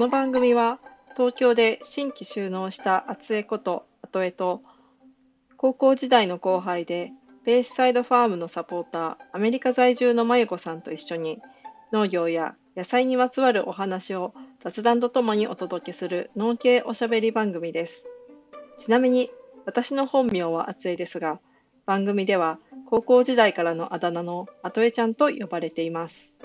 [0.00, 0.78] この番組は
[1.14, 4.62] 東京で新規就農した厚江こと後江と
[5.58, 7.12] 高校時代の後輩で
[7.44, 11.42] ベースサイドファームのサポーターアメリカ在住のまゆこさんと一緒に
[11.92, 14.32] 農業や野菜にまつわるお話を
[14.64, 18.08] 雑談とともにお届けする農系おしゃべり番組です。
[18.78, 19.30] ちなみに
[19.66, 21.40] 私の本名は厚江ですが
[21.84, 26.38] 番組では高校時代からのあだ名の後江ちゃんと呼ばれています。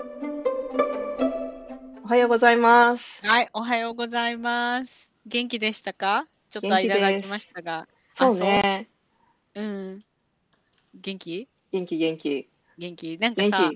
[2.06, 3.26] おはようございます。
[3.26, 5.10] はい、おはようございます。
[5.26, 6.24] 元気でしたか？
[6.50, 7.88] ちょっと間が空きましたが。
[8.12, 8.88] そうね。
[9.56, 10.04] うん。
[10.94, 11.48] 元気？
[11.72, 12.48] 元気元気。
[12.78, 13.18] 元気？
[13.18, 13.70] なんか元さ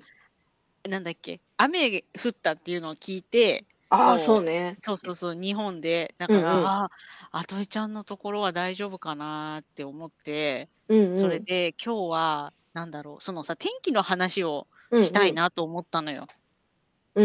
[0.85, 1.41] 気。、なんだっけ？
[1.57, 4.77] 雨降ったっていうのを聞いて、ああ、そうね。
[4.81, 6.85] そうそうそう、日本で、だから、うんうんあ
[7.33, 11.19] あ、あとえちゃんのところは大丈夫かなって思って、うんうん。
[11.19, 15.33] それで今日は、なんだろう、そのさ、天気の話をうんうんしたい。
[15.33, 16.29] なと思ったのよ。
[16.29, 16.40] ち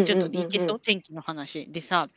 [0.04, 1.72] ちょっといけそう、天気の話。
[1.72, 2.10] でさ、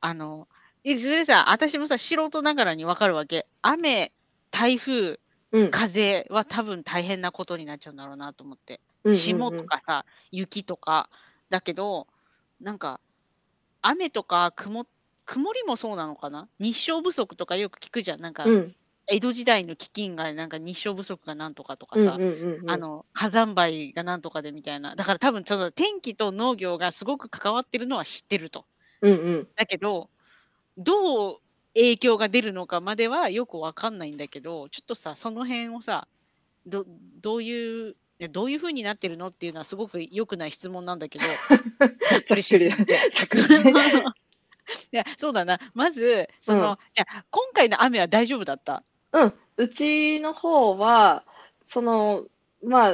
[0.00, 0.48] あの、
[0.84, 3.48] えそれさ、私もさ、素人ながらにわかるわけ。
[3.62, 4.12] 雨、
[4.50, 5.18] 台風、
[5.52, 5.70] うん。
[5.70, 8.80] 風は多分大変なことになっちゃうんだろうなと思って。
[9.12, 9.64] 霜と。
[9.64, 11.10] かさ、雪とか。
[11.50, 12.08] だけど、
[12.60, 13.00] なんか、
[13.82, 14.86] 雨とか曇
[15.26, 16.48] 曇りもそうなのかな？
[16.60, 18.20] 日照不足とかよく聞くじゃん。
[18.20, 18.76] なんか、うん。
[19.08, 22.20] 江戸時代の飢饉がなんか日照不足がなんとかとかさ。
[22.66, 24.96] あ、の火山灰がなんとかでみたいな。
[24.96, 28.66] だから多分その天気と農業がすごく関わってるのは知ってると。
[29.02, 29.48] うんうん。
[29.56, 30.10] だけど、
[30.78, 31.38] どう
[31.74, 36.08] 影響が出るのかまではよくわかんないんだけど、ちょっとさ、その辺をさ、
[36.66, 36.86] ど
[37.22, 37.96] どういう、
[38.30, 41.42] どういう風になってるのっていうのはすごく良くない質問なんだけど、
[42.08, 42.70] ざっくりして。
[44.92, 48.84] いやそうだな、まず、その、うんじゃあ、今回の雨は大丈夫だった？
[49.12, 49.32] うん。
[49.56, 51.24] うちの方は、
[51.64, 52.26] その、
[52.62, 52.92] まあ、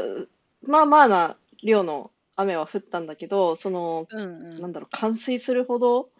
[0.62, 4.24] まあまあな量の雨は降ったんだけど、その、うんう
[4.58, 4.60] ん。
[4.60, 6.10] なんだろう、冠水するほど、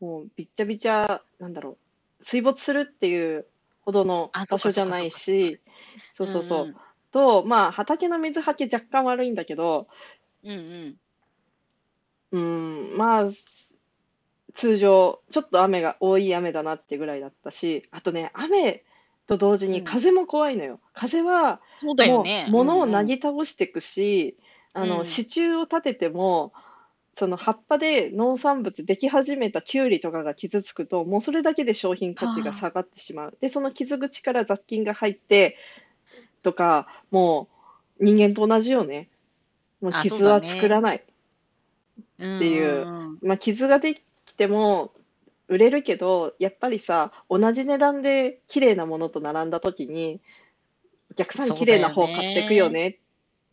[0.00, 1.76] もうびっちゃびちゃ、なんだろ
[2.20, 3.46] う、水没するっていう
[3.82, 5.60] ほどの場所じゃないし、
[6.12, 6.64] そうそうそう。
[6.66, 6.76] ん
[7.12, 9.88] と、まあ、畑の水はけ若干悪いんだけど、
[10.42, 10.50] うん。
[10.50, 10.98] うん
[12.32, 13.78] うん、まあ、す
[14.54, 18.84] 通常、ちょっと雨が多い雨だなってぐらいだったし、あとね、雨
[19.26, 20.80] と同時うんに風も怖いのよ。
[20.92, 22.46] 風は、そうだよもね。
[22.48, 24.36] う、物をうんうんなぎ倒していくし、
[24.72, 26.52] あの、うん支柱を立てても、
[27.14, 33.36] その葉っぱで農産物でき始めたキュウリとかが傷つくと、もうそれだけで商品価値が下がってしまう。
[33.40, 35.56] で、その傷口から雑菌が入って、
[36.42, 37.48] とか、も
[38.00, 39.08] う人間と同じよね。
[39.80, 40.96] もうあ傷は作らない。
[40.96, 42.86] っていう
[43.22, 44.02] まあ、傷ができ
[44.36, 44.92] ても
[45.48, 50.20] 売れるけど、やっぱりさ、同じ値段で綺麗なものと並んだ時に、
[51.10, 53.00] お客さん綺麗な方買ってくよね。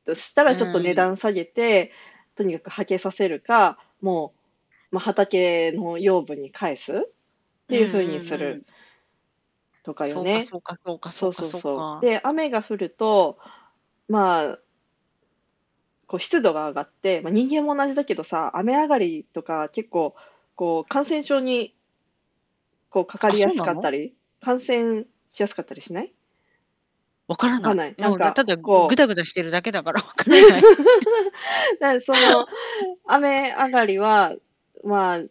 [0.06, 1.94] としたらちょっと値段下げて、
[2.36, 4.34] とにかくはけさせるか、も
[4.92, 8.66] う、まあ、畑の養分に返すっていう風にすうんうんうんる
[9.84, 10.44] とかよね。
[10.44, 11.62] そうか、そうか、そそううか、そうそう。
[11.62, 12.00] そうか。
[12.00, 13.38] で、雨が降ると、
[14.08, 14.60] まあ、
[16.08, 20.16] こう湿度が上がって、まあ、人間も同じだけどさ、雨上がりとか結構、
[20.56, 21.76] こう、感染症に、
[22.92, 26.14] こう、かかりやすかったり、感染しやすかったりしない？
[27.28, 27.84] わからわかんな。
[27.86, 30.62] ないいなんか俺ただこうぐだぐだしてるだけだからわからない。
[31.80, 32.46] なその、
[33.08, 34.36] 雨上がりは、
[34.84, 35.22] まあ、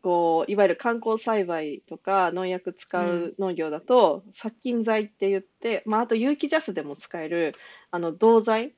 [0.00, 7.54] こう、いわゆる観光栽培とか農薬使う農業だと、殺菌剤って言って、まあ、あと有機ジャスでも使える、
[7.90, 8.72] あの、銅剤、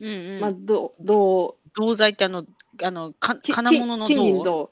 [0.00, 0.40] うんうん。
[0.40, 2.44] まあ、銅、銅、銅剤ってあの、
[2.82, 4.70] あの、かき金物の金銀銅。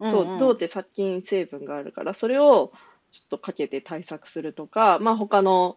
[0.00, 0.06] 銅。
[0.06, 2.72] うんそう、銅って殺菌成分があるから、それを
[3.12, 5.76] ちょっとかけて対策するとか、まあ他の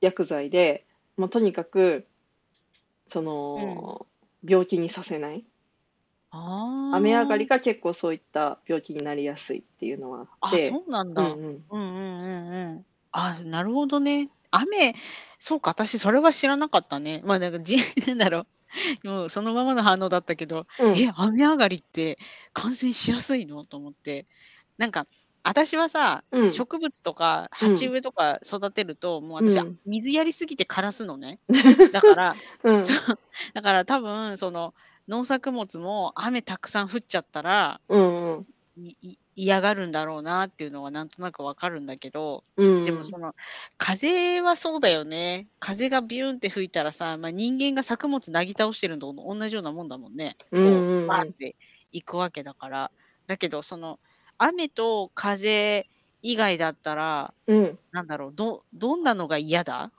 [0.00, 0.84] 薬剤で、
[1.16, 2.06] まあとにかく、
[3.06, 4.06] その、
[4.44, 5.44] 病気にさせない。
[6.94, 11.22] 雨上がりが結構そういった病気になりやすいっていうのはああ、って、そうなんだ。
[11.22, 11.64] うんうん。
[11.70, 12.86] うんうんうんうん。
[13.12, 14.30] あ、なるほどね。
[14.50, 14.94] 雨、
[15.44, 17.20] そうか、私それは知らなかったね。
[17.24, 17.76] まあなんかじ、
[18.06, 18.46] なんだろ
[19.04, 19.08] う。
[19.08, 22.16] もうそのままの反応だったけど、うんえ、雨上がりって
[22.52, 23.64] 感染しやすいの？
[23.64, 24.26] と思って。
[24.78, 25.04] なんか、
[25.42, 31.40] 私はさ、うん植物とか鉢植えとか育てると、もう私、うん水やりすぎて枯らすのね。
[31.92, 33.18] だから、うんそう
[33.52, 34.74] だから多分、その
[35.08, 38.46] 農作物も雨たくさん降っちゃったら、うんうん
[39.34, 42.84] 嫌がるんだろうなっていうのはなんとなくわかるんだけど、うん。
[42.84, 43.34] でもその
[43.78, 45.48] 風はそうだよね。
[45.60, 50.36] 風がビューンって吹いたらさ、まあ、人間が作物なぎ倒してるのと同じようなもんだもんね。
[50.40, 51.56] こうんうんバーって
[51.92, 52.90] 行くわけだから。
[53.26, 54.00] だけど、その
[54.38, 55.86] 雨と風
[56.22, 57.78] 以外だったら、うん。
[57.92, 59.92] なんだろう、ど、どんなのが嫌だ？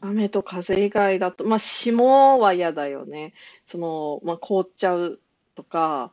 [0.00, 3.34] 雨と風以外だと、まあ、霜は嫌だよね。
[3.64, 5.20] その、まあ、凍っちゃう
[5.54, 6.12] とか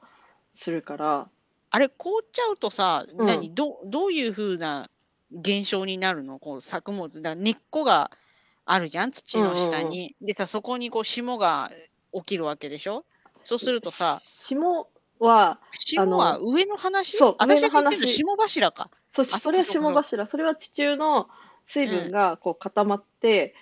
[0.53, 1.29] するから、
[1.71, 3.25] あれ、凍っちゃうとさ、うん。
[3.25, 3.55] 何？
[3.55, 4.89] どどういう風な
[5.31, 6.37] 現象になるの？
[6.37, 7.21] こう作物。
[7.21, 8.11] だから根っこが
[8.65, 9.11] あるじゃん？
[9.11, 10.15] 土の下に。
[10.21, 11.71] でさ、そこにこう霜が
[12.13, 13.05] 起きるわけでしょ？
[13.45, 14.89] そうするとさ、霜
[15.19, 17.17] は、霜は上の話？
[17.17, 18.89] そう私が上の話言ってるの霜柱か。
[19.09, 21.29] そうあそれはそっか霜柱、それは地中の
[21.65, 23.55] 水分がこう固まって、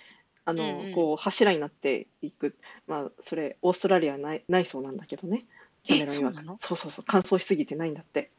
[0.44, 0.94] あのうんうん。
[0.94, 2.56] こう柱になっていく、
[2.88, 5.44] まあ、それ、オーストラリアはないないそうなんだけどね、
[5.82, 6.56] キャメそうなの？
[6.58, 8.30] そうそうそう、乾燥しすぎてないんだって、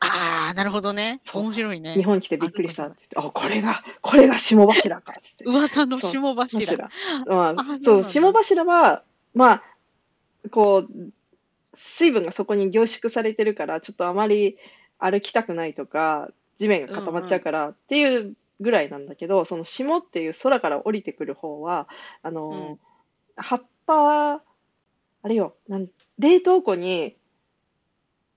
[0.00, 1.20] ああ、なるほどね。
[1.34, 2.04] 面白いね日。
[2.04, 5.44] 本来てびっくりしたって言って、あこれが、これが霜柱かっつって。
[5.44, 6.88] 噂の霜柱。
[6.88, 6.90] 柱。
[7.26, 9.02] まあ、あそう霜柱は、
[9.34, 9.62] まあ、
[10.50, 11.12] こう、
[11.74, 14.56] 水分がそこに凝縮されてるから、ちょっとあまり
[14.98, 16.28] 歩きたくないとか、
[16.58, 21.88] 地面が固まっちゃうからっていうぐらいなんだけど、その霜っていう空から降りてくる方は、
[22.22, 22.78] あの、
[23.36, 24.42] 葉っぱ、
[25.22, 25.88] あれよ、なん
[26.18, 27.16] 冷凍庫に、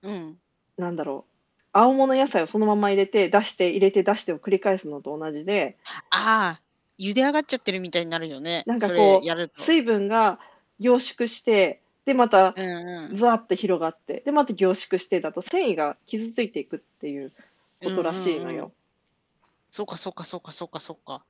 [0.02, 0.38] うん。
[0.76, 1.32] なんだろう、
[1.72, 5.76] 青物野菜をそのまま入れて、出して、入れて、出してを繰り返すのと同じで、
[6.10, 6.60] ああ、
[6.98, 8.62] 茹で上がっちゃってるみたいになるよね。
[8.66, 9.62] なんかこうそれやると。
[9.62, 10.38] 水分が
[10.78, 13.16] 凝縮して、で、また、うんうん。
[13.16, 17.32] ぶわって広がって、で、また凝縮してだと繊維が傷ついていくっていう
[17.82, 18.72] ことらしいのうんうんうんよ。
[19.70, 21.24] そうかそうかそうかそうかそうか。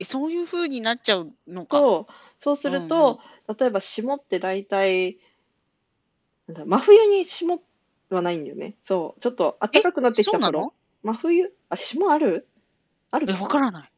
[0.00, 1.82] え、そういう風になっちゃうのか。
[1.82, 2.08] と、
[2.38, 3.20] そうすると、
[3.58, 5.18] 例えば霜って大体、
[6.48, 7.62] なんだ真冬に霜
[8.10, 8.76] はないんだよね。
[8.82, 10.38] そう、ちょっと暖かくなってきた頃。
[10.38, 10.72] そうなの？
[11.02, 12.48] 真冬、あ、霜ある？
[13.10, 13.92] あるえ、わからない。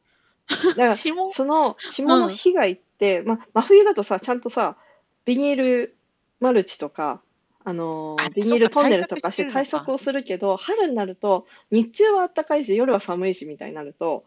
[0.74, 1.34] だから、 霜？
[1.34, 4.76] その霜の被害って、ま、真冬だとさ、ちゃんとさ、
[5.24, 5.98] ビニール
[6.40, 7.22] マルチとか、
[7.64, 9.52] ああビニールトンネルとかしてそうか。
[9.52, 14.24] 対策をするけど、春になると、日中は暖かいし、夜は寒いしみたいになると、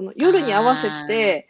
[0.00, 1.46] その夜に合わせて、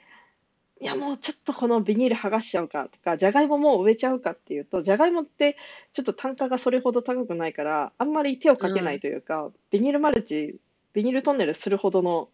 [0.81, 5.57] いやもうちょっとこのビニール剥がしちゃうかとか、じゃがいももう植えちゃうかっていうと、じゃがいもって
[5.93, 10.57] ちょっと単価がそれほど高くないから、あんまり手をかけないというか、ビニールマルチ、
[10.95, 12.29] ビニールトンネルするほどの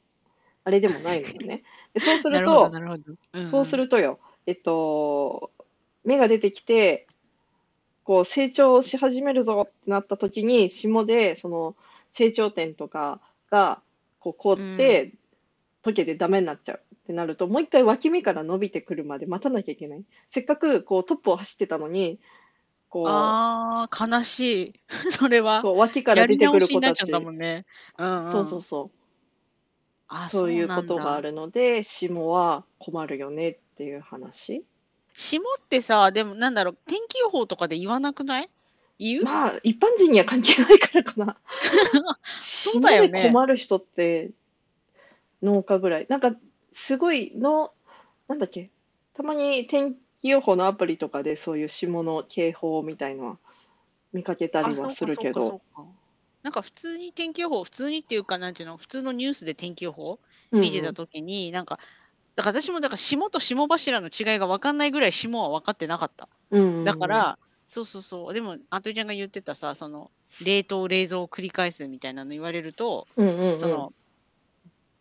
[0.65, 1.65] あれでもないのよね。
[1.93, 2.73] でそうすると、
[3.47, 5.51] そうするとよ、えっと、
[6.05, 7.07] 芽が出てきて、
[8.05, 11.77] こう成長し始めるぞってなった時に、霜でその
[12.11, 13.21] 成長点とか
[13.51, 13.83] が
[14.21, 15.13] こう凍って、
[15.91, 20.05] 溶けてダメになっちゃうってなると、もう一回脇芽から伸びてくるまで待たなきゃいけない。
[20.29, 22.19] せっかくこうトップを走ってたのに、
[22.89, 24.73] こう、ああ、悲しい。
[25.11, 25.61] それは。
[25.61, 27.67] そう脇から出てく直る子たちもんね。
[27.99, 28.31] うん、うん。
[28.31, 28.99] そうそうそう、
[30.09, 31.31] あそういうことがある。
[31.31, 34.65] るので、霜は困るよねっていう話。
[35.15, 38.51] 霜ってさ、でもなんだろう、天気予報とかで言わなくない？
[38.99, 41.37] 言う、まあ、一般人には関係ないからかな。
[42.39, 44.31] そうだよね困る人って
[45.43, 46.07] 農家ぐらい。
[46.09, 46.35] なんか、
[46.73, 47.73] すごいの、
[48.29, 48.71] なんだっけ、
[49.15, 53.39] たまに天気予報のアプリとかでそういう霜の警報みたいのは
[54.13, 55.61] 見かけたりはするけど。
[56.43, 60.21] なんか普通に天気予報、普通にっていうか、なんていうの、普通のニュースで天気予報？
[60.53, 61.79] うん見てたときに、なんか、
[62.37, 66.29] だから私もだから霜と霜柱の違いが分かんないぐらい霜は分かってなかった。
[66.51, 66.85] うんうんうん。
[66.85, 73.59] だから、そうそうそう、でも、あとりちゃんが言ってたさ、その、冷凍、冷蔵を繰り返すみたいなの言われると、うんうんうん。
[73.59, 73.93] その、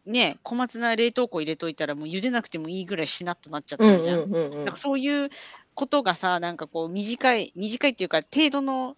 [0.05, 4.19] ね、小松菜冷凍庫入れといたら、もう茹でなくてもいいぐらいしなっとなっちゃってうんるじゃん。
[4.19, 5.29] うんうんうんなんかそういう
[5.73, 8.95] ことがさ、なんかこう、短い、短いっていうか、程度の、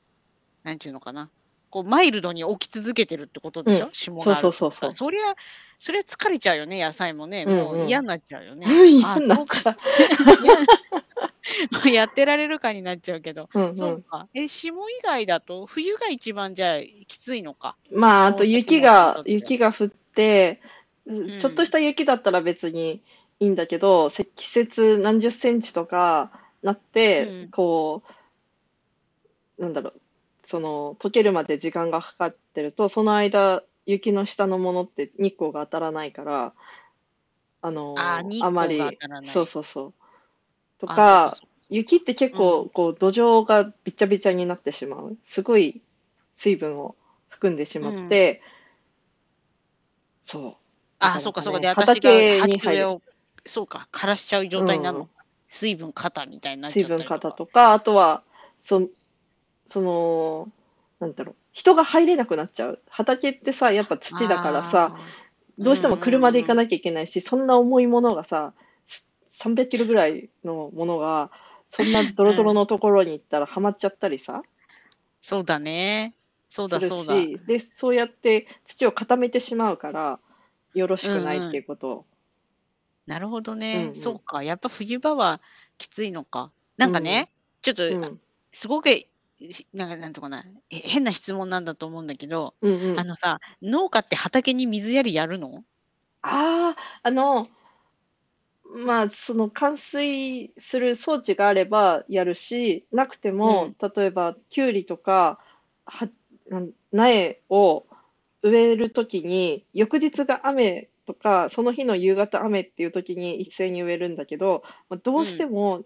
[0.64, 1.30] なんていうのかな、
[1.70, 5.36] こう、マイルドに起き続けてるってことでしょ、うん霜がそうそうそうそりゃ、
[5.80, 7.46] そりゃ疲れちゃうよね、野菜もね。
[7.48, 8.68] うんうんもう嫌になっちゃうよね。
[9.00, 9.76] 嫌になっちゃう。
[9.76, 9.78] う。
[11.92, 13.50] やってられるかになっちゃうけど。
[13.54, 14.28] うんうそうんか。
[14.34, 17.76] え、霜以外だと、冬が一番じゃあ、きついのか。
[17.92, 20.62] まあ、あと雪が、雪が降って、
[21.14, 23.02] んちょっとした雪だったら別に
[23.40, 26.32] いいんだけど、積雪何十センチとか
[26.64, 28.04] なって、うんこ
[29.58, 30.02] う、なんだろう、
[30.44, 36.54] その、溶けるまで時間がかかってると、その間、雪の下のものって日光が当たらないから、
[37.62, 39.94] あの、あー日あまりそうそうそう。
[40.80, 41.38] とあか、
[41.70, 45.18] 雪って結構、うこう、土壌がびちゃびちゃになってしまう。
[45.24, 45.82] すごい
[46.34, 46.96] 水分を
[47.30, 48.42] 含んでしまって、
[50.24, 50.67] そう。
[51.00, 51.60] ああ、そうか、そうか。
[51.60, 52.12] で、ね私が
[52.86, 53.02] を、
[53.46, 55.04] そうか、枯らしちゃう状態になるの。
[55.04, 55.10] うん
[55.50, 57.20] 水分過多みたいになっちゃ水分ったりとか。
[57.20, 58.24] 過多とか、あとは、
[58.60, 58.88] そ
[59.68, 60.50] その、
[61.00, 62.82] なんだろう、人が入れなくなっちゃう。
[62.90, 64.96] 畑ってさ、やっぱ土だからさ、
[65.60, 66.56] どうしても車で行かい。
[66.56, 68.54] なきゃいけないし、そんな重いものがさ、
[68.88, 71.32] す300キロぐらいのものが、
[71.70, 74.44] そんなドロドロのところに行ったらはまっちゃったりさ、
[75.22, 76.16] そうだね。
[76.50, 77.30] そうだ、そうだ。
[77.32, 80.20] し、で、そうやって土を固めてしまうから、
[80.74, 82.08] よろしくないっていうことを。
[83.08, 83.96] なるほどうんねう。
[83.96, 84.44] んそうか。
[84.44, 85.42] やっぱ冬場は
[85.78, 86.52] きついのか。
[86.76, 87.32] なんかね、
[87.62, 88.22] ちょっと、うん。
[88.52, 89.08] すごくし
[89.74, 93.02] なんか、なんとかな、え変な質問なんだと思うんだけど、うんうん。
[93.02, 95.64] あのさ、農家って畑に水やりやるの？
[96.24, 97.48] ああ、あの、
[98.86, 103.78] まあ、その冠水する装置があればやるし、なくてうも、ん。
[103.96, 105.42] 例えば、きゅうりとか、
[105.86, 106.10] は、
[106.94, 107.87] 苗を
[108.50, 115.48] 植えるときに、翌日が雨とか、その日の夕方雨っていうときに一斉に植えるんだけど、まあ、どううしてん。
[115.48, 115.86] も、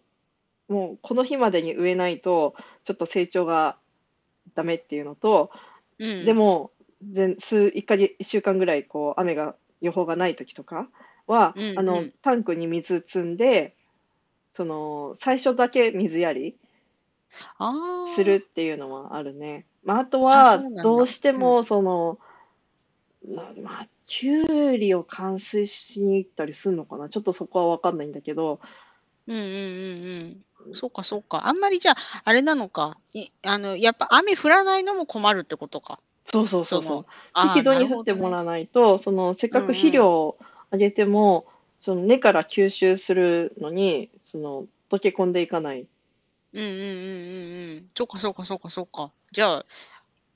[0.69, 3.77] もうこの日までに植えないと、ちょっと成長が
[4.55, 5.51] ダメっていうのと、
[5.99, 6.25] うん。
[6.25, 6.71] でも、
[7.11, 10.89] 全数、1か月、1週間ぐらい、こう、雨が、予報がない時とか
[11.27, 11.63] は、うん。
[11.75, 12.13] あの、うん。
[12.21, 13.75] タンクに水積んで、
[14.53, 16.57] その、最初だけ水やり
[18.03, 19.65] するっあていうのはあるね。
[19.83, 20.37] まあ、あとあ。
[20.53, 21.07] あ、は、どう。
[21.07, 22.19] しても、その、
[23.25, 27.09] なまあ、きゅうりを冠水しに行ったりするのかな？
[27.09, 28.59] ちょっとそこはわかんないんだけど、
[29.27, 29.45] うんうんうん
[30.67, 30.75] うん。
[30.75, 31.47] そうかそうか。
[31.47, 32.97] あんまりじゃあ、あれなのか。
[33.13, 35.99] いあの、やっぱ雨降らないのも困るってことか。
[36.25, 37.05] そうそうそそう。
[37.05, 37.05] そ
[37.45, 37.85] う適度に。
[37.85, 39.91] 降ってもらわないと、その、せっうかく肥。
[39.91, 40.37] 料を
[40.71, 41.45] あげても、
[41.79, 45.87] その根から吸収するのに、その、溶け込んでいかない。
[46.53, 47.89] うんうんうんうんうん。
[47.95, 49.11] そうかそうかそうかそうか。
[49.31, 49.65] じゃあ、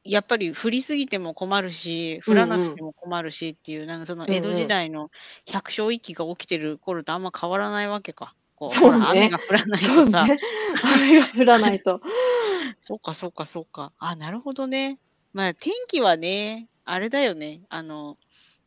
[0.05, 2.63] やっぱり降りすぎても困るし、降らうんうん。
[2.63, 4.61] なくても困るしっていう、なんかその江戸うんうん。
[4.61, 5.09] 時代の
[5.45, 8.35] 百姓一揆が起きてる頃とあんま変わらないわけか。
[8.55, 9.29] こう、ほそうら、雨ね。
[9.29, 10.25] が降らないとさ。
[10.27, 10.37] ね。
[10.83, 12.01] 雨が降らないと。
[12.79, 13.91] そうかそうかそうか。
[13.97, 14.99] あ、なるほどね。
[15.33, 17.63] まあ、天気はね、あれだよね。
[17.69, 18.17] あの、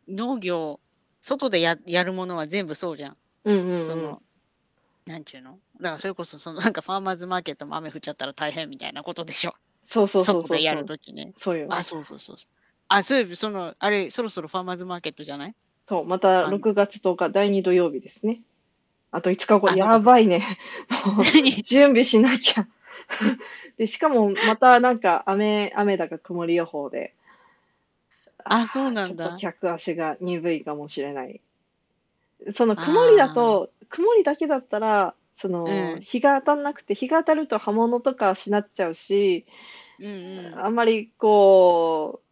[0.09, 0.81] 農業、
[1.23, 3.17] 外でややるものは全部そうじゃん。
[3.45, 3.87] うんうんうん。
[3.87, 4.23] その、
[5.07, 5.59] なんちゅうの？
[5.81, 9.55] だからそれこそ、そのなんかファーマーズマーケットも雨降っちゃったら大変みたいなことでしょ。
[9.91, 10.97] そうそうそう外でやるそうそう。
[10.97, 11.33] ときね。
[11.37, 11.67] そうよ。
[11.69, 12.37] あ、そうそうそう。
[12.89, 15.55] あ、そういえば、その、あれ、そろそろファーマーズマーケットじゃない？
[15.85, 18.43] そう、またあの、6月10日、第2土曜日ですね。
[19.11, 19.99] あと5日後、や。
[20.01, 20.43] ばいね。
[21.65, 22.67] 準備しなきゃ。
[23.79, 27.15] で、しかも、またなんか雨、雨だか曇り予報で、
[28.45, 29.41] あ、そうああ、ちょっとなんだ。
[29.41, 31.41] 客足が鈍いかもしれない。
[32.55, 36.01] その曇りだあと、曇りだけだったら、そあ、うの、ん。
[36.01, 39.47] 日が当たんなくて、日が当たると葉物とかしなっちゃうし、
[40.01, 40.59] うんうん。
[40.59, 42.23] あんまりこ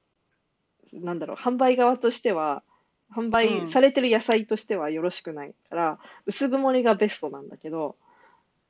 [0.92, 2.62] う、なんだろう、販売側としては、
[3.14, 3.64] 販うん。
[3.64, 7.96] 売されてる野菜としてはよろしくないから、薄曇りがベストなんだけど、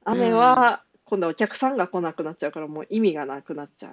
[0.04, 0.38] 雨うん。
[0.38, 3.92] は今度はお客さんが来なくなっちゃうから、もう意味がなくなっちゃう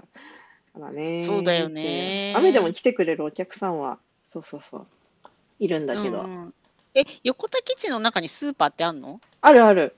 [0.80, 2.34] からそうだよね。
[2.36, 2.74] 雨でもね。
[2.74, 4.88] 来てくれるお客さんは、そうそうそう、
[5.60, 6.24] いるんうだけど。
[6.24, 6.54] んうん。
[6.96, 9.20] え、横田基地の中にスーパーってあんの？
[9.42, 9.96] あるある。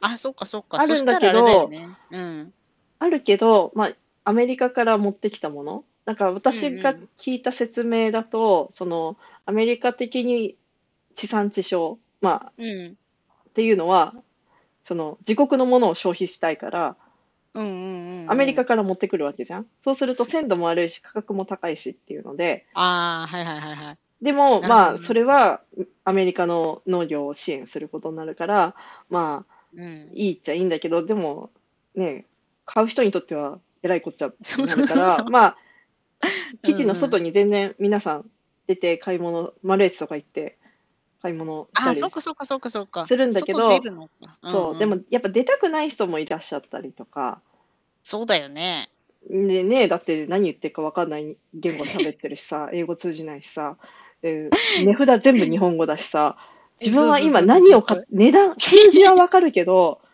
[0.00, 0.78] あ、そっかそっか。
[0.80, 1.88] あるんだけど、ね。
[2.10, 2.52] うん。
[2.98, 3.90] あるけど、まあ、
[4.28, 5.84] アメリカから持ってきたもの？
[6.04, 7.08] なんかうん私がうん。
[7.16, 10.56] 聞いた説明だと、そのアメリカ的に
[11.14, 12.96] 地産地消、まあ、うん。
[13.48, 14.14] っていうのは、
[14.82, 16.96] その自国のものを消費したいから、
[17.54, 18.68] うんうんうアメリカんうん。
[18.68, 19.66] から持ってくるわけじゃん。
[19.80, 23.98] そうすると鮮度も悪いし、価格も高いしっていうので、ああ、はいはいはいはい。
[24.20, 24.98] でも、なるほまあ。
[24.98, 25.62] それは
[26.04, 28.74] アメリカの農業を支援することになるから、
[29.08, 30.10] まあ、うん。
[30.12, 31.50] いいっちゃいいんだけど、でも、
[31.94, 32.26] ね、
[32.64, 34.28] 買う人にとってはえらいこっちゃ
[34.58, 35.24] なるから。
[35.24, 35.56] まあ、
[36.22, 36.94] う基地の。
[36.94, 38.30] 外に全然皆さん
[38.66, 40.58] 出て買い物、マルエツとか行って
[41.22, 42.00] 買い物したあ、り。
[43.06, 43.70] するんだけど、
[44.44, 44.78] そう、うん。
[44.78, 47.40] でもやっぱ出たくない人もいらっしゃったりとか、
[48.02, 48.90] そうだよね。
[49.28, 53.76] でね、だって何言ってるか分かんない言語喋ってるしさ、英語通じないしさ、
[54.22, 54.50] で
[54.84, 56.36] 値札全部日本語だしさ、
[56.80, 58.04] 自分は今何を買。
[58.10, 60.05] 値段、数字は分かるけど、え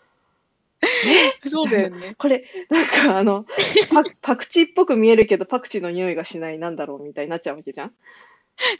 [1.48, 1.68] そう。
[1.68, 2.14] だよね。
[2.18, 3.46] これ、なんかあの、
[3.92, 7.92] パク、パクチーっぽく見えるけど、パクチーの匂いがしない、なんだろうみたいになっちゃうわけじゃん？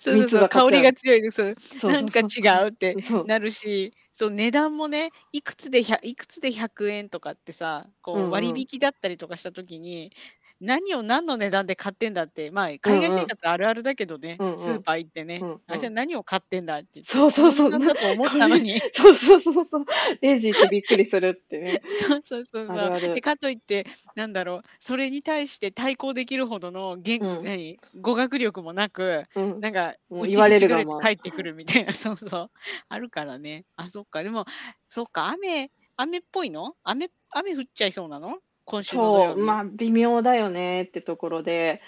[0.00, 0.48] そうそうそう。
[0.48, 0.92] 香りが。
[0.92, 1.42] 強いです。
[1.86, 2.20] なんか。
[2.20, 2.96] 違うって。
[3.26, 8.52] なるし、そう、値段もね、いくつで100、いくつで100円とかってさ、うこう割。
[8.54, 10.12] 引だったりとかしたときに、
[10.62, 13.12] 何を何の値段で買ってんだって、まあ、う海外。
[13.12, 14.56] 生活あるあるだけどね、うんうん。
[14.56, 15.92] スーパー行ってね、うんうあ、じゃあん。
[15.92, 17.70] 何を買ってんだって言って、そうこそうそう。
[17.70, 19.84] な、の値段だと思ったのに、 そうそうそうそう。
[20.20, 21.82] レジ行ってびっくりするってね。
[22.00, 22.90] そうそうそうあそう。
[22.90, 23.22] で、るある。
[23.22, 27.42] かといって、なんだろう、それに対して対抗できるほどの言、うん。
[27.42, 29.60] 何、語学力もなく、うん。
[29.60, 32.50] なんか、う言われるがまて帰ってくるみたいな、 そうそう、
[32.88, 33.64] あるからね。
[33.76, 34.22] あ、そっか。
[34.22, 34.44] でも、
[34.88, 36.74] そっか、雨、雨っぽいの？
[36.82, 38.38] 雨、雨降っちゃいそうなの？
[38.72, 39.36] 今週の土そう。
[39.36, 41.82] まあ、微妙だよねってところで、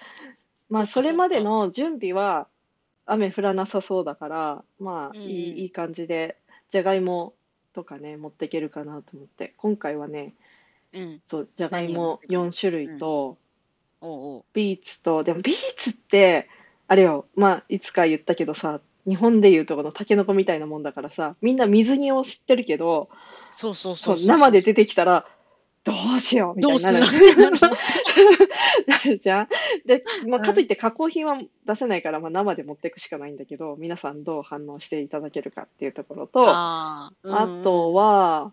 [0.69, 1.43] まあ、そっかそっそれまでか。
[1.43, 2.49] の準備は
[3.07, 5.59] 雨降らなさそうだから、まあ、うんいい、うん。
[5.61, 6.37] いい感じで、
[6.71, 7.35] じゃがいも
[7.73, 10.35] とかね、持っていけるかなと思って、今回はね、
[10.93, 11.23] うん。
[11.25, 12.99] そう、じゃがいも何を持ってくる？4種類うん。
[12.99, 13.39] と、
[14.01, 14.45] おうおう。
[14.53, 16.49] ビーツと、でもビーツって、
[16.87, 23.09] あれよ、まあ、いつか言ったけどさ、日本でいうとこのタケノコみたいなもんだからさ、みんな水煮を知ってるけど、
[23.51, 24.27] そうそうそそうう、そうそう。
[24.27, 25.27] 生で出てきたら、
[25.85, 27.59] どうしようみたどいうになするる。
[28.89, 29.49] なるじゃん。
[29.85, 38.53] で、まあ、うんかといって加工品は出せないから、まあ、生で持っていくしかないんだけど、皆さんどう反応していただけるかっていうところと、ああーとは、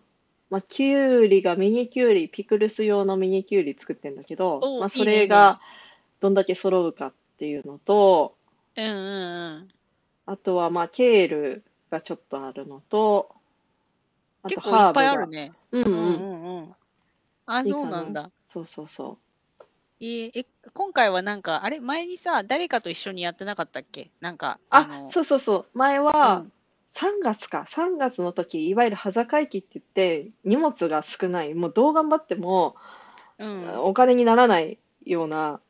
[0.50, 5.60] まあ、きゅうりがミニきゅうり、ピクルス用のミニきゅうり作ってるんだけど、まあ、それが
[6.20, 8.34] どんだけ揃うかっていうのと、
[8.76, 9.68] うんうんうん
[10.24, 13.28] あとは、まあ、ケールがちょっとあるのと、
[14.42, 15.52] あと結構いっぱいあハーブがるね。
[15.72, 15.90] うんうん。
[15.90, 15.91] うんうんうん。
[17.56, 18.30] あ、いいかなそうなんだ。
[18.46, 19.18] そうそうそ
[20.00, 24.10] えーえ、今回はなんか、あれ、前にさ、誰かと一緒にやってなかったっけ？
[24.20, 24.74] なんか、う。
[24.74, 25.66] あ、のそうそうそう。
[25.74, 26.52] 前うはん
[26.90, 27.64] 3月か。
[27.66, 31.54] 3月の時、いわゆる端境期って言って、荷物が少ない。
[31.54, 32.76] もうどう頑張っても
[33.38, 33.78] うん。
[33.80, 35.60] お金にならないような、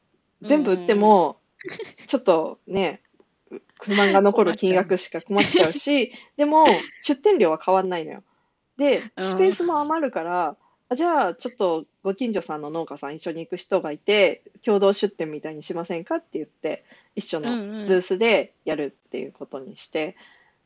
[0.43, 1.41] 全部売っても、
[2.09, 3.03] ちょっとね、
[3.81, 8.23] 不満が残る 金額しか困っちゃうし、でも出店料は変わんないのよ。
[8.79, 10.57] で、うんスペースも余るから、
[10.93, 16.85] あじゃあちょっとご近所さんの農家さん一緒に行く人がいて、共同出店みたいにしませんかって言って、
[17.17, 20.17] 一緒のブースでやるっていうことにして、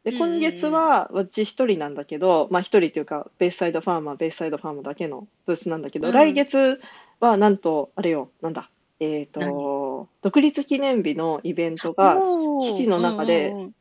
[0.04, 0.40] で、うんうんうん。
[0.40, 6.14] 今月は私一人なんだけど、まあ一人っていうか、ベースサイドファーマー、ベースサイドファーマーだけのブースなんだけど、うん。
[6.14, 6.78] 来月
[7.21, 9.50] はなんと、あれよ、なんだ、えっ何？
[9.52, 13.75] と、独立記念日のイベントがおー記事の中でうんうん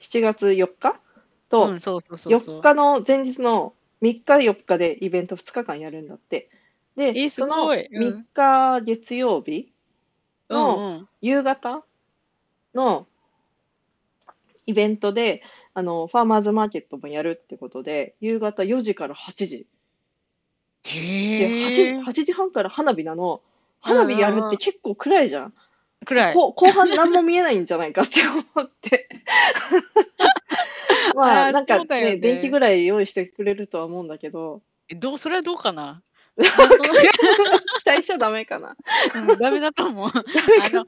[0.00, 0.96] 7月4日うん
[1.48, 2.60] とうん、そうそうそうそう。
[2.60, 6.50] 4日の前日の3日4日でイベント2日間やるんだって。
[6.96, 9.72] で、えーすそのごいうん3日月曜日
[10.50, 11.84] の夕方
[12.74, 13.06] の
[14.66, 15.42] イベントで、
[15.74, 19.66] あの、ファーマーズマーケットもやるってことで、夕方4時から8時。
[20.84, 21.46] で、へ
[21.94, 22.02] 8え。
[22.02, 23.40] 8時半から花火なの。
[23.80, 25.54] 花火やるって結構暗いじゃん。
[26.04, 26.34] くらい。
[26.34, 29.08] こ後半何も見えないんじゃないかって思って。
[31.14, 36.02] まあ、あーなんかね、そうだよね電気ぐらい用意してくれるとは思うんだけど、えどう、それはどうかな？
[36.36, 38.74] 期待しちゃダメかな？
[39.14, 40.08] うんダメだと思う。
[40.08, 40.12] あ
[40.70, 40.84] の、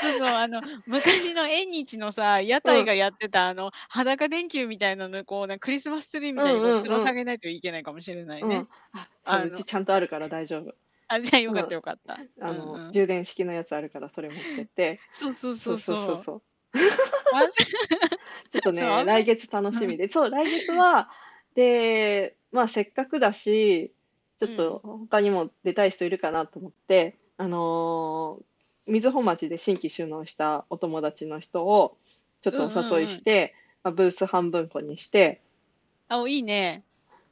[0.00, 8.56] そうそう、あの、昔の縁日のさ、屋台がやってた、あの、裸電球みたいなの、こう、なんかクリスマスツリーみたいにうんうんうんこうつら下げないといけないかもしれないね。
[8.56, 8.68] うん。
[8.92, 10.74] あ、そう、うちちゃんとあるから大丈夫。
[11.08, 12.18] あ、じゃあよかったよかった。
[12.40, 15.00] あの、うんうん充電式のやつあるから、それ持ってって。
[15.12, 15.96] そうそうそうそう。
[15.96, 16.42] そうそう。
[17.36, 17.48] あ
[18.50, 19.04] ちょっとね、そう？
[19.04, 20.08] 来月楽しみで。
[20.08, 21.10] そう、来月は、
[21.54, 23.92] で、まあ、せっかくだし、
[24.38, 28.44] ちょっと他にも出たい人いるかなと思って、あのー
[28.84, 31.96] 瑞穂町で新規収納したお友達の人を、
[32.40, 35.40] ちょっとお誘いして、まあ、ブース半分こにして、
[36.08, 36.82] あ、いいね。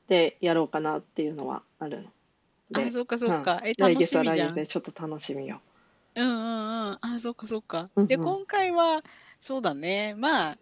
[0.07, 2.09] で、やろうかなっていうのはあるの。
[2.75, 3.61] あ、で、そっかそっか。
[3.65, 4.49] え、来楽月は来しみじゃん。
[4.51, 5.61] 月でちょっと楽しみよ。
[6.15, 6.99] うんうんうん。
[7.01, 7.91] あ、そっかそっか。
[7.97, 9.03] うんうんで、今回は、
[9.41, 10.15] そうだね。
[10.17, 10.59] まあ、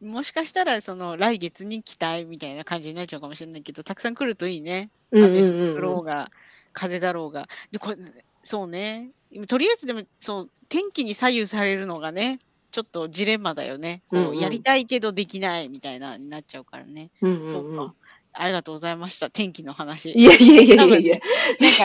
[0.00, 4.90] もしかしたら、その、来月に期待みたいな感じになっちゃうかもしれないけど、たくさん来るといいね。
[5.12, 5.76] うんうん雨うんうん。
[5.76, 6.30] 降ろうが、
[6.72, 7.48] 風だろうが。
[7.70, 7.96] で、これ、
[8.42, 9.10] そうね。
[9.46, 12.40] とりあえずでも、そう、天気に左右されるのがね、
[12.72, 14.02] ちょっとジレンマだよね。
[14.08, 17.10] こう、うんうんやりたいけどできないみたいな、になっちゃうからね。
[17.20, 17.94] うんそううんうんか。
[18.34, 19.30] ありがとうございました。
[19.30, 20.10] 天気の話。
[20.12, 21.22] いやいやいやいやいやね。
[21.60, 21.84] なんか、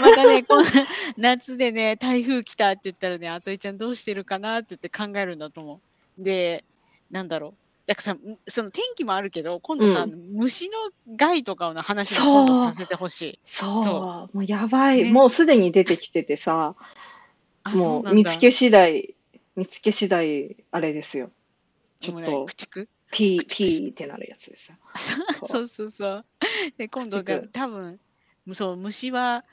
[0.02, 0.64] またね、この
[1.16, 5.80] 夏でね、台風来たって言ったらね、あといちゃんどうしてるかなって言って考えるんだと思
[6.18, 6.22] う。
[6.22, 6.64] で、
[7.10, 7.54] なんだろう。
[7.86, 10.76] だからさ、んその天気もあるけど、今度さ、うん虫の
[11.16, 13.38] 害とかの話も今度させてほしい。
[13.46, 13.90] そう、そ
[14.32, 15.04] もうやばい。
[15.04, 16.74] ねもうすでに出てきててさ、
[17.72, 19.14] もう見つけ次第、
[19.54, 21.30] 見つけ次第、あれですよ。
[22.00, 22.88] ちょっと駆逐？
[23.14, 24.78] ピー、ピーってなるやつですよ。
[25.48, 26.24] そうそうそう。
[26.76, 28.00] で、今度が多分、
[28.52, 29.44] そう、虫は、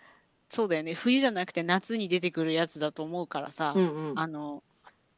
[0.49, 4.19] そうだよね、冬じゃなくて夏に出てくるやつだと思うからさ、うんうん。
[4.19, 4.63] あの、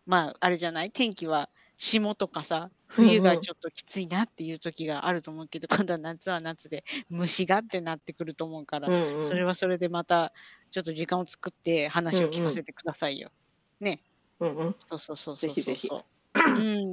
[0.05, 0.91] まあ、あれじゃない？
[0.91, 10.31] 天気は霜とかさ、うんうん冬がちょっときついなっていう時があると思うけど、今度は夏は夏で虫がってなってくると思うから、うんうんそれはそれでまた、
[10.69, 13.31] ちょっと時間を作って話を聞かせてくださいよ。
[13.79, 13.99] ね。
[14.39, 14.75] うんうん。
[14.77, 16.53] そうそうそうそうぜひぜひそうそう。
[16.53, 16.92] うん。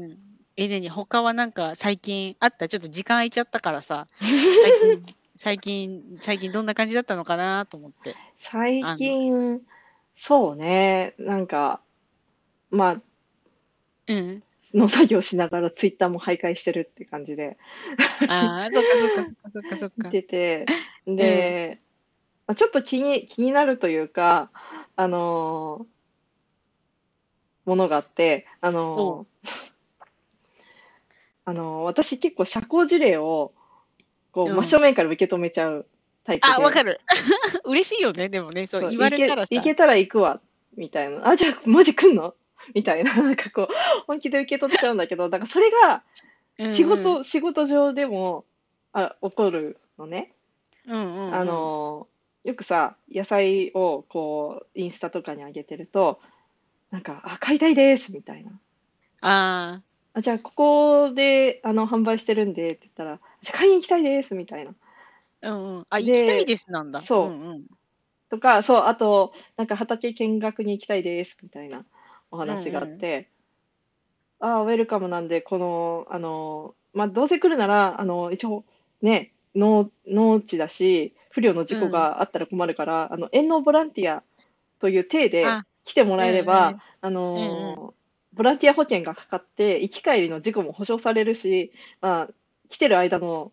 [0.61, 2.68] え、でに、他はなんか最近あった？
[2.68, 4.29] ちょっと時間空いちゃったからさ、最
[4.75, 8.14] 近、最近、最近どんな感じだったのかなと思って。
[8.37, 9.62] 最近、
[10.14, 11.81] そうね、なんか、
[12.70, 13.03] まあ、
[14.07, 14.42] うん。
[14.75, 17.57] 農作業しながらツイッターも徘徊してるって感じで。
[18.29, 20.09] ああ、そっかそっかそっかそっかそっか。
[20.09, 20.66] 見てて、
[21.07, 21.81] で、
[22.46, 24.51] まあ、ちょっと気に、気になるというか、
[24.94, 26.01] あのー
[27.66, 29.60] ものがあって、あのー
[31.50, 33.52] あのー私結構社交辞令を、
[34.30, 35.86] こう、うん真正面から受け止めちゃう
[36.24, 36.54] タイプで。
[36.54, 37.00] あ、わかる。
[37.64, 39.46] 嬉しいよね、でもね、そうそう言われたらさ。
[39.46, 40.40] いけ、いけたら行くわ、
[40.76, 41.28] みたいな。
[41.28, 42.34] あ、じゃあ、マジ来んの？
[42.74, 43.14] みたいな。
[43.20, 43.68] なんかこう、
[44.06, 46.04] 本気で受け取っちゃうんだけど、だからそれが、
[46.58, 48.44] うんうん仕事、仕事上でも、
[48.92, 50.34] あ、起こるのね。
[50.86, 51.34] うんうんうん。
[51.34, 52.06] あの、
[52.44, 56.20] よくさ、野菜をこう、インスタとかに上げてると、
[56.90, 58.50] なんか、あ、買いたいですみたいな。
[59.22, 59.80] あ
[60.12, 64.75] あ、じゃあ、ここで、あの、販売してるんでって言ったら、じゃあ買いに行きたいですみたいな。
[65.42, 65.87] あ、うんうん。
[65.90, 67.01] あ、で行きたいですなんだ。
[67.01, 67.66] そううんうん。
[68.31, 71.85] とか、そう、あと、なんか畑見学に行きたいですみたいな
[72.31, 73.29] お話があって、
[74.40, 78.64] ああ、ウェルカムなんで、この、あの、まあ、どうせ来るなら、あの、一応、
[79.03, 84.23] ね、農、農地だし、不慮の事故があったら困るから、あの、遠農ボランティア
[84.81, 87.99] という体であ来てもらえれば、うんうんあのうんー
[88.33, 92.29] ボランティア保険がかかって、行き帰りの事故も保証されるし、まあ、
[92.69, 93.53] 来てる間の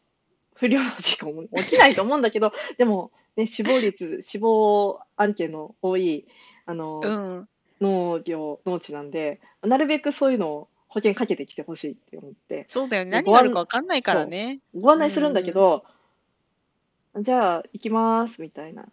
[0.53, 6.27] 不慮の事故も起きないと思うんだけど、 でも、ね、死亡率、死亡案件の多い、
[6.65, 7.49] あのーうん。
[7.79, 13.11] 農業、農地なんで、なるべくそういうのを保険かけてきてほしいって思って、そうだよね。
[13.11, 14.59] で何があるかわかんないからね。
[14.75, 15.85] ご案内するんだけど、
[17.19, 18.87] じゃあ、行きます、みたいな。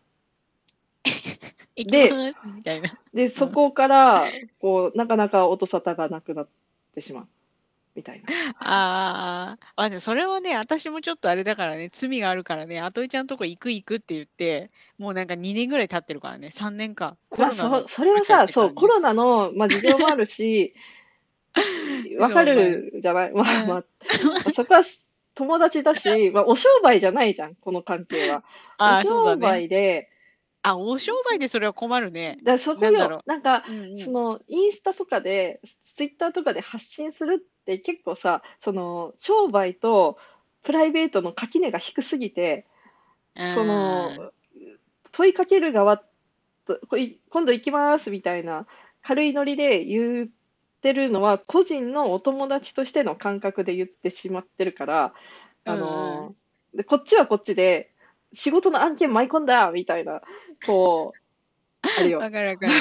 [1.77, 2.11] 行で
[2.45, 2.99] みたいな。
[3.13, 4.25] で、そこから、
[4.61, 6.49] こう、なかなか音沙汰がなくなっ
[6.95, 7.29] てしまう。
[7.95, 8.27] みたいな。
[8.59, 17.17] あーあ、それはね、私もちょっとあれだからね、罪があるからね、あといちゃんとこ行く行くって言って、もうなんか2年ぐらい経ってるからね、3年か。
[17.39, 20.75] あ、そ、それはさ、そう、コロナの、まあ、事情もあるし、
[22.19, 23.33] わかるじゃない？
[23.33, 23.85] まあまあ、ま
[24.45, 24.83] あそこは
[25.35, 28.45] 友達だし、まあ、お商売じゃないじゃん、この関係は。
[28.79, 29.37] お商。
[29.37, 30.09] 売で、
[30.65, 32.39] あ、お商売でそれは困るね。
[32.43, 33.99] だそこなんだろう、よなんか、うんうん。
[33.99, 40.17] そのインスタとかで、ツイッターとかで発信するって結構さ、その商売と
[40.63, 42.67] プライベートの垣根が低すぎて、
[43.55, 44.33] その
[45.13, 45.99] 問いかける側
[46.65, 48.67] と、こい今度行きますみたいな
[49.03, 50.29] 軽いノリで言っ
[50.81, 55.15] てるのは、個人のお友達としての感覚で言ってしまってるから、
[55.67, 56.35] あの、
[56.75, 57.94] でこっちはこっちで、
[58.35, 60.21] 仕事の案件舞い込んだみたいな、
[60.67, 62.19] こう、あるよ。
[62.19, 62.73] わかるわかる。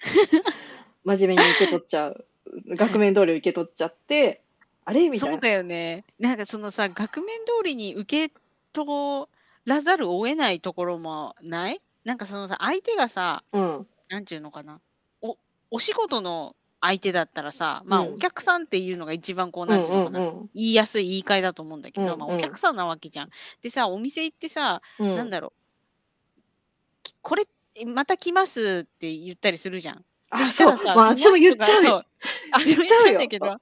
[1.04, 2.26] 真面目に受け取っちゃう。
[2.70, 4.42] 額面通り受け取っちゃって、
[4.84, 5.08] あれ？
[5.08, 5.34] みたいな。
[5.34, 6.04] そうだよね。
[6.18, 8.34] なんかそのさ、額面通りに受け
[8.72, 9.28] 取
[9.66, 11.80] らざるを得ないところもない？
[12.04, 13.86] なんかそのさ、相手がさ、うん。
[14.08, 14.80] なんていうのかな？
[15.22, 15.36] お、
[15.70, 20.20] お仕事の相手だったらさ、まあうんお客さんっていうのが一番こう、うんなんていうのかな。
[20.20, 23.30] うん言いやすい言い換えだと思うんだけど、まあお客さんなわけじゃん。
[23.62, 25.16] でさ、お店行ってさ、うん。
[25.16, 25.52] なんだろう。
[27.02, 27.44] きこれ、
[27.86, 30.04] また来ますって言ったりするじゃん。
[30.30, 30.86] あ、そそう。
[30.86, 31.88] まあ、私も言っちゃうよ。
[31.90, 32.06] そう
[32.52, 33.56] あ、言っちゃうんだけど、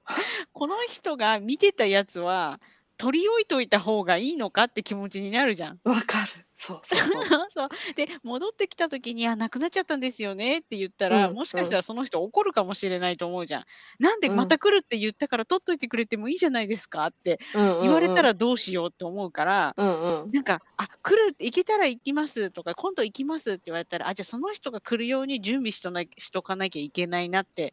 [0.53, 2.59] この人が見てたやつは、
[2.99, 5.79] 取り置いといた方がいいのかって気持ちになるじゃん。
[5.85, 6.45] わかる。
[6.57, 6.99] そうそう
[7.55, 7.69] そう。
[7.95, 13.65] で、戻ってきた時に、あ、なくなっちゃったんですよねって言ったら、うんもしかしたらその人怒るかもしれないと思うじゃん。
[13.99, 20.31] なんでうんまた来るって言ったから取っといてくれてもいいじゃないですかって言われたらどうしようって思うから、うんうん。
[20.33, 27.71] なんか、あ、来る行けたら行きますとか、今度行きますって言われたら、あ、じゃあその人が来るように準備しとなしとかなきゃいけないなって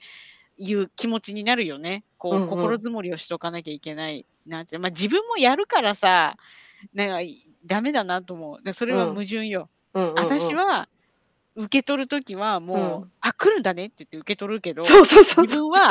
[0.59, 2.05] いう気持ちになるよね。
[2.19, 4.79] こう、うんうん心づもりをしとかなきゃいけないなって。
[4.79, 6.37] まあ自分もやるからさ、
[6.95, 7.33] なんか、
[7.65, 8.63] ダメだなと思う。
[8.63, 9.69] でそれはうん矛盾よ。
[9.95, 10.89] うんうんうん私は、
[11.57, 15.47] 受け取るときはもう、うんあ、来るんだねって言って受け取るけど、そうそうそう。
[15.47, 15.91] 自分は、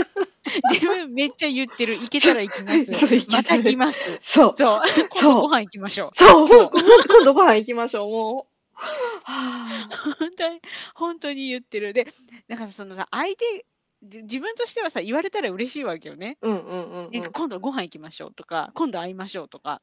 [0.72, 1.98] 自分めっちゃ言ってる。
[1.98, 2.84] 行けたら行きます。
[2.94, 4.18] そう行けたらます。
[4.22, 4.54] そう。
[4.56, 4.80] そう。
[5.10, 6.10] 今度ご飯行きましょう。
[6.16, 6.48] そう。
[6.48, 8.10] そう今度ご飯行きましょう。
[8.10, 8.54] もう。
[8.74, 8.82] は
[9.24, 9.88] あ
[10.18, 10.60] 本当に、
[10.94, 11.92] 本当に言ってる。
[11.92, 12.12] で、
[12.48, 13.64] だからそのさ、相手、じ
[14.04, 16.36] 自分としてはさ、言われたら嬉しいわけよね。
[16.42, 17.30] うんうんうんうんなんか。
[17.30, 19.80] 今度ご飯行きましょうとか、今度会いましょうとか、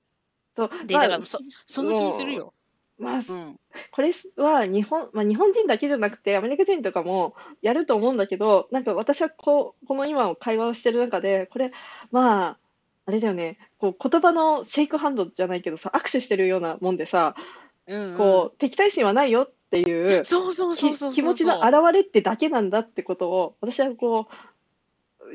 [0.56, 0.70] そう。
[0.86, 2.54] でだからそその気にするよ。
[3.00, 3.60] まあ、うん。
[3.92, 11.72] これは日本、まあ、日本人だけじゃなくてアメリカ人とかもやると思うんだけどなんか私はこうこの今の会話をしてる中でこれ
[12.12, 12.58] まあ
[13.08, 17.34] あれだよねこう言葉のシェイクハンドじゃないけどさ握手してるようなもんでさ
[17.88, 18.18] うん、うん。
[18.18, 20.54] こう敵対心はないよっていうそう。
[21.14, 24.36] 気持ちの表れってだけなんだってことを私はこう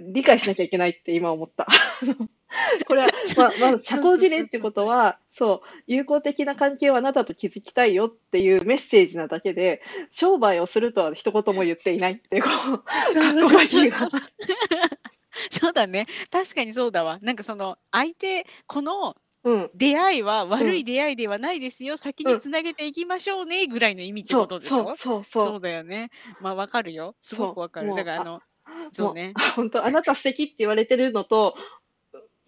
[0.00, 1.66] 理解しなきゃいけないって今思った。
[2.86, 12.52] これは、まあ、まあ、社交辞令ってことは、そう、友好的な関係をあなたと築きたいよっていうメッセージなだけで、商売をするとは一言も言っていないっていう、こう、
[13.12, 14.08] そう覚そう悟書きが。
[15.50, 16.06] そうだね。
[16.30, 17.18] 確かにそうだわ。
[17.20, 19.70] なんかその、相手、このうん。
[19.74, 21.96] 出会いは悪い出会いではないですよ。
[21.96, 24.84] 先につなげていきましょうね、ぐらいの意味ってそうことでしょ？
[24.86, 26.10] そうそうそそううだよね。
[26.40, 27.16] まあわかるよ。
[27.20, 27.94] すごくわかる。
[27.94, 28.40] だからあの、
[28.90, 29.32] そうね。
[29.54, 31.54] 本当あなた素敵って言われてるのと、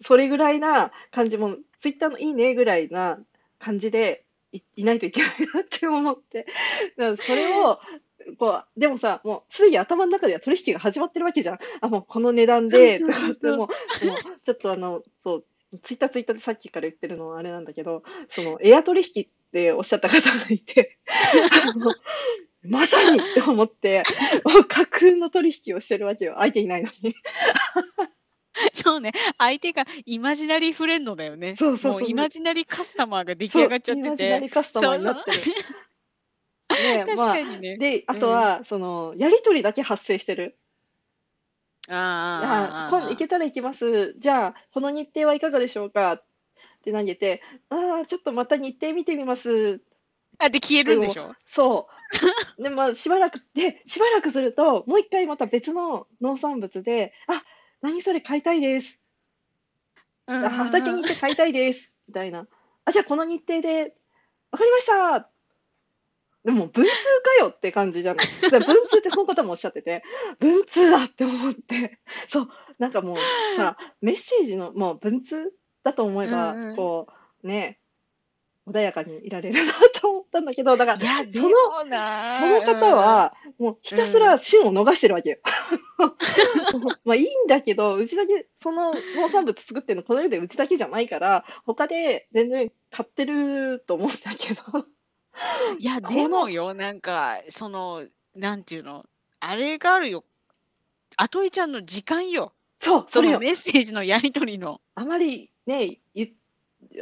[0.01, 3.19] それぐらいな感じも、ツイッターのいいねぐらいな
[3.59, 6.45] 感じでい、いないといけないなって思って。
[6.97, 7.79] だそれを、
[8.37, 11.59] こう、でもさ、もうすでに頭の中では取引が始まってるわけじゃん。
[11.81, 13.69] あ、もうこの値段で、とかも
[14.01, 15.45] う、もうちょっとあの、そう、
[15.83, 20.97] ツイッターツイッターでさっきから言ってるのはあれなんだけど、そのエア取引っておっしゃった方がいて、
[22.63, 24.03] まさにって思って、
[24.67, 26.35] 架空の取引をしてるわけよ。
[26.39, 27.15] 相手いないのに。
[28.73, 29.13] そうね。
[29.37, 31.55] 相手がイマジナリーフレンドだよね。
[31.55, 34.51] そうそうそうイマジナリーカスタマーが出来上がっちゃってイマジナリて。
[34.51, 35.37] ーカスタマーになってる。
[36.97, 37.77] ね確まあ、かにね。
[37.77, 40.57] で、あとは、その、やりとりだけ発生してる。
[41.89, 44.13] ああ、ああ、あ今度行けたら行きます。
[44.19, 46.13] じゃあ、この日程はいかがでしょうか？
[46.13, 46.23] っ
[46.83, 49.81] て投げて、ああ、ちょっとまた日程見てみます。
[50.37, 51.33] あ、で、消えるんでしょ？
[51.45, 51.87] そ
[52.57, 52.61] う。
[52.63, 57.43] で、まあ、しばらく、で、しばらくすると、もう一回また別の農産物で、あ、
[57.81, 59.03] 何それ買いたいです。
[60.27, 61.97] うんあ畑に行って買いたいです。
[62.07, 62.47] みたいな。
[62.85, 63.95] あ、じゃあこの日程で、
[64.51, 65.29] わかりました
[66.49, 66.91] でも、文通
[67.37, 68.25] かよって感じじゃない。
[68.49, 70.01] で文通ってその方もおっしゃってて、
[70.39, 73.17] 文通だって思って、そう、なんかもう
[73.55, 77.05] さ、メッセージの、もう文通だと思えば、うんうんこ
[77.43, 77.77] う、ね、
[78.67, 81.49] 穏やかにいられるなと思ったんだけど、だから、その
[82.39, 85.37] その方、は、もうひたすら旬を逃してるわけよ。
[87.05, 94.87] まあいいんだけど、うちだけ、その農産物作ってるの、この世でうちだけじゃないから、他で全然買ってると思うんだけど。
[95.79, 99.05] いや、でもよ、なんか、その、なんていうの、
[99.39, 100.23] あれがあるよ。
[101.17, 102.53] あといちゃんの時間よ。
[102.77, 103.35] そう、それよ。
[103.35, 104.81] そのメッセージのやり取りの。
[104.95, 106.29] あまりね、言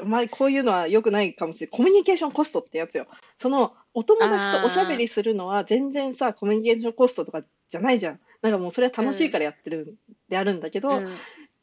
[0.02, 1.78] あまりこういうのは良くないかもしれない。
[1.78, 3.08] コミュニケーションコストってやつよ。
[3.38, 8.20] その、お友達とおしゃべりするのは全然さ、コミュニケーションコストとかじゃないじゃん。
[8.42, 9.96] なんかもうそれは楽しいからやってるん
[10.30, 11.16] であるんだけど、うん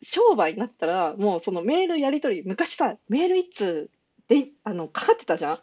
[0.06, 3.90] 商売になったら、もうそのメールやり取り、昔さ、メール一通
[4.28, 5.58] で、あの、かかってたじゃん？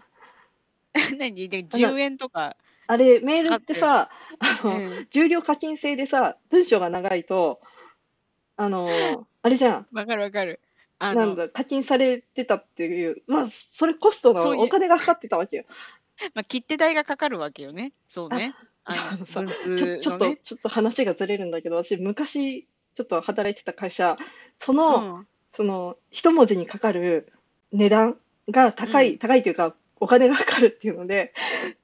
[1.17, 1.49] 何？
[1.49, 2.55] で10円とか。
[2.87, 7.61] あれ、メールってさ、あの、うん重量課金制でさ、文章が長いと、
[8.57, 8.89] あの、
[9.41, 9.87] あれじゃん。
[9.91, 10.59] わかるわかる。
[10.99, 15.63] あの、なんだ、課金されてたっていう、まあ、それコストのお金がかかってたわけよ。
[16.35, 17.91] まあ、切手代がかかるわけよね。
[18.07, 18.53] そうね。
[18.83, 20.35] ああののさ文ちょっと。
[20.35, 24.17] ちょっと話がずれるんだけど、私、昔、ちょっと働いてた会社、
[24.57, 27.31] その、うんその、一文字にかかる
[27.71, 28.17] 値段
[28.49, 31.31] が高い、うん高いというか、お金がかかるっていうので、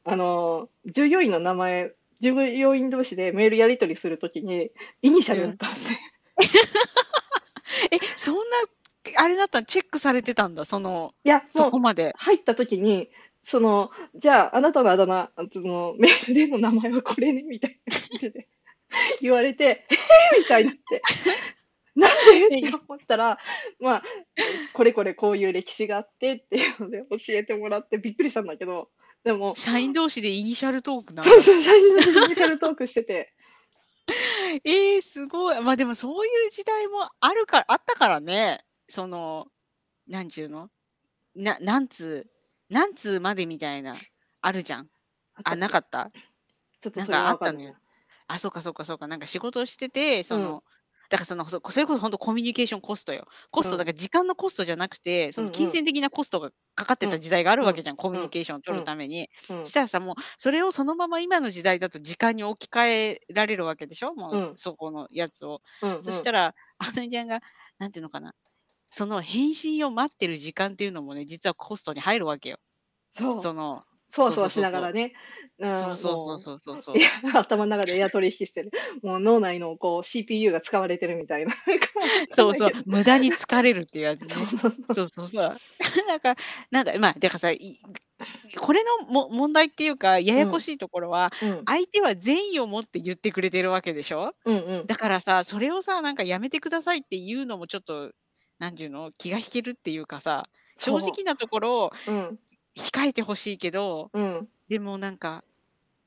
[0.03, 4.71] あの、従業員の名前、従業員同士でメールやり取りするときに、
[5.03, 5.99] イニシャルだったんですね。
[7.91, 8.41] え、そんな、
[9.17, 12.15] あれだったのチェックされてたんだ、その、いや、そこまで。
[12.17, 13.11] 入ったときに、
[13.43, 18.47] その、じゃあ、あなたのあだ名、その、メールでの名前はこれね、みたいな感じで
[19.21, 21.03] 言われて、えーみたいになって、
[21.97, 22.11] なん
[22.49, 23.39] でって思ったら、
[23.79, 24.03] まあ、
[24.73, 28.89] これこれこういう歴史があってっていうので教えてもらってびっくりしたんだけど、
[29.23, 33.33] でも、社員同士でイニシャルトークなそうそう、社員のフィジカルトークしてて、
[34.63, 35.61] えー、すごい。
[35.61, 38.63] まあでもそういう時代もあるから、あったからね。
[38.87, 39.47] その、
[40.07, 40.69] なんちゅうの？
[41.35, 42.29] な、何通、
[42.69, 43.95] 何通までみたいな、
[44.41, 44.89] あるじゃん。
[45.43, 46.09] あ、なかった？
[46.79, 47.75] ちょっとなんそれかんないかあったのよ。
[48.27, 49.07] あ、そうかそうかそうか。
[49.07, 50.63] なんか仕事をしてて、その、
[51.09, 53.25] だからその、そそれこそ本当コミュニケーションコストよ。
[53.51, 57.97] コスト、うんだから時間のコストじゃなくて、その金銭的なコストがかかってた時代があるわけじゃん。
[57.97, 59.29] コミュニケーションを取るために。
[59.49, 64.13] うんしたらさ、もう、それをそのまま今の時代だと時間に置き換えられるわけでしょ？
[64.13, 65.61] もう、うんそこのやつを。
[66.01, 67.41] そしたら、あのちゃんが、
[67.79, 68.33] なんていうのかな？
[68.89, 72.57] その返信を待ってる時間っていうのもね、実はコストに入るわけよ。
[73.15, 75.13] その、そわそわしながらね。
[75.59, 76.95] うんそうそうもそうそうそう
[77.33, 78.71] 頭の中でエア取引してる。
[79.01, 81.55] もう脳内のこう CPU が使われてるみたいな。
[82.31, 84.27] そうそう無駄に疲れるっていうやつね。
[84.29, 84.43] そ
[84.91, 85.57] うそうそうそう。
[86.07, 86.35] なんか、
[86.69, 87.79] なんだ、まあ、だからさ、い
[88.59, 94.33] これのも問題っていうか、ややこしいところは、うん相手は善意を持って言ってくれてるわけでしょ？
[94.45, 94.85] うんうん。
[94.87, 98.11] だからさ、それをさ、なんかやめてくださいっていうのもちょっと、
[98.59, 100.47] なんていうの、気が引けるっていうかさ、
[100.79, 102.39] 正直なところ、うん
[102.77, 104.49] 控えてほしいけど、うん。
[104.69, 105.43] でもなんか、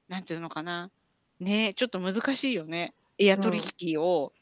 [0.08, 0.90] なんていうのかな。
[1.40, 2.94] ねちょっと難しいよね。
[3.18, 4.32] エア取引を。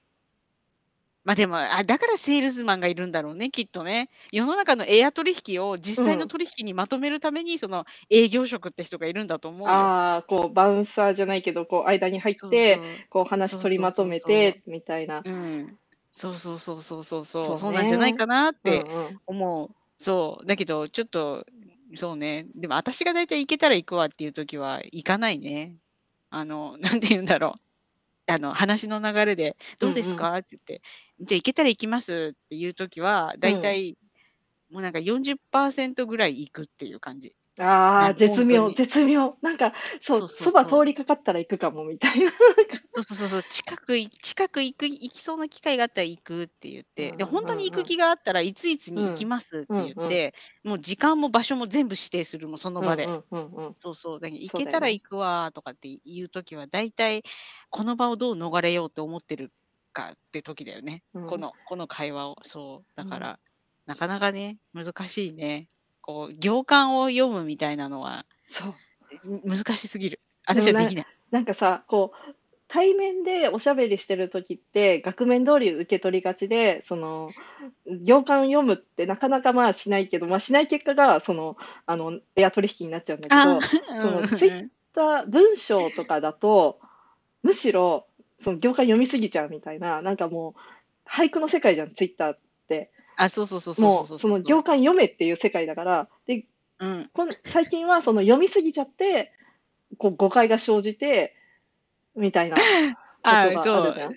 [1.24, 4.08] まあでもあ、だからセールスマンがいるんだろうね、きっとね。
[4.32, 9.90] 世の中のエア取引を実際の取引にまとめるために、その営業職って人がいるんだと思うよ。
[9.90, 15.22] ああ、こうバウンサーじゃないけど、こう間に入そうって、そうこう話取りまとめて、みたいな。
[15.24, 15.78] うん。
[16.12, 17.44] そうそうそうそうそうそう。
[17.44, 19.68] そうねそうなんじゃないかなってうんうん思う。
[19.98, 20.46] そう。
[20.46, 21.44] だけど、ちょっと、
[21.96, 22.46] そうね。
[22.54, 25.76] でも、私が大体行けたら行くわっていう時は、行かないね。
[26.30, 27.60] あの、 なんて言うんだろう。
[28.32, 30.82] あの、話の流れで、どうですか、って言って、
[31.20, 33.96] じゃあ行けたら行きますっていう時は、大体、
[34.70, 37.34] もうなんか40%ぐらい行くっていう感じ。
[37.58, 39.36] ああ、絶妙、絶妙。
[39.42, 42.30] なんか、そう、そば通りかかったら行くかも、みたいな。
[42.94, 53.06] そうそうそうそう、近くい近く行く行きそうな機会があったら行くって言って、で、うん本当に行く気があったらいついつに行きますって言って、もう時間も場所も全部指定するもん、その場で。
[53.80, 57.22] そうそう、行けたら行くわとかっていう時は、大体
[57.70, 59.52] この場をどう逃れようって思ってる
[59.92, 61.02] かって時だよね。
[61.14, 62.36] うんこのこの会話を。
[62.42, 62.90] そう。
[62.96, 63.40] だかうんら、
[63.86, 65.68] なかなかね、難しいね。
[66.08, 68.74] こう、行間を読むみたいなのは、そ
[69.26, 69.28] う。
[69.28, 70.20] ん難しすぎる。
[70.46, 71.06] 私はできない。
[71.30, 72.34] なんかさ、こう、
[72.66, 77.30] 対面でおしゃべりしてる時って、額面通り受け取りがちで、その、
[77.86, 86.80] 行間読むってなかなかまあしないけど、まあしない結果が、その、あの、エア取引になっちゃうんだけど、そのうんツイッた文章とかだと、
[87.42, 88.06] むしろ、
[88.38, 90.60] その行間読みすぎちゃうみたいな、なんかもう、
[91.06, 92.90] 俳句の世界じゃん、ツイッターって。
[93.18, 96.46] あ、そうそうそうそうも、そううその行間読めっていう世界だから、で、
[96.78, 97.10] うん。
[97.12, 99.32] こん最近はその読みすぎちゃって、
[99.98, 101.34] こう誤解が生じて、
[102.14, 104.14] みたいな ことあ、があるじゃん。。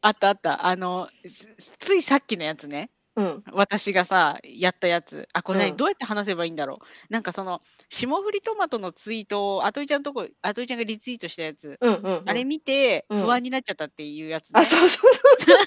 [0.00, 0.66] あったあった。
[0.66, 2.90] あの、つついさっきのやつね。
[3.20, 3.44] うん。
[3.52, 5.28] 私がさ、やったやつ。
[5.32, 7.12] あ、これ何、うんどうやって話せばいいんだろう？
[7.12, 11.78] なんかその、霜降りトマトのツイートを、あといちゃんとこ、あといちゃんがリツイートしたやつ。
[11.80, 12.22] うんうん、うん。
[12.26, 14.60] あれ見て、うん不安になっちゃったっていうやつね。
[14.60, 15.58] あ、そうそうそう。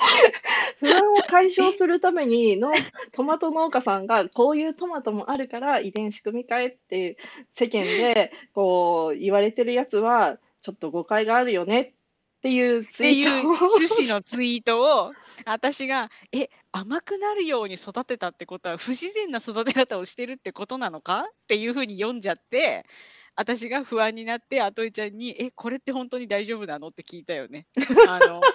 [0.80, 2.70] 不安を解消するためにの
[3.12, 7.16] トマト農家さんがこういうトマトもあるから遺伝子組み換えって
[7.52, 11.92] 世間でこう言われてるやつはちょっと誤解があるよねっ
[12.42, 15.12] ていうツっていうイートを趣旨のツイートを、
[15.44, 21.22] 私が、え、甘くなるように育てたってことは、不自然な育て方をしてるってことなのか？
[21.22, 22.86] っていうふうに読んじゃって、
[23.36, 26.88] 私が不安になって、あといちゃんに、え、これって本当に大丈夫なの？
[26.88, 27.66] って聞いたよね。
[28.08, 28.40] あの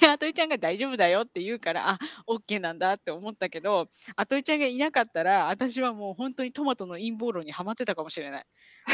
[0.00, 8.46] で、あといちゃんが大丈夫だよって言うから、あ、OK なんだって思ったけど、あといちゃんがいなかったら、私はもう本当にトマトの陰謀論にはまってたかもしれない。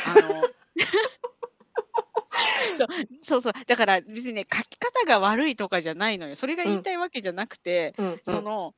[0.07, 0.49] あの
[2.79, 2.89] そう
[3.23, 3.53] そうそう。
[3.67, 6.37] だから別にね、書き方が悪いとかじゃないのよ。
[6.37, 8.75] それが言いたいわけじゃなくて、うんうんその、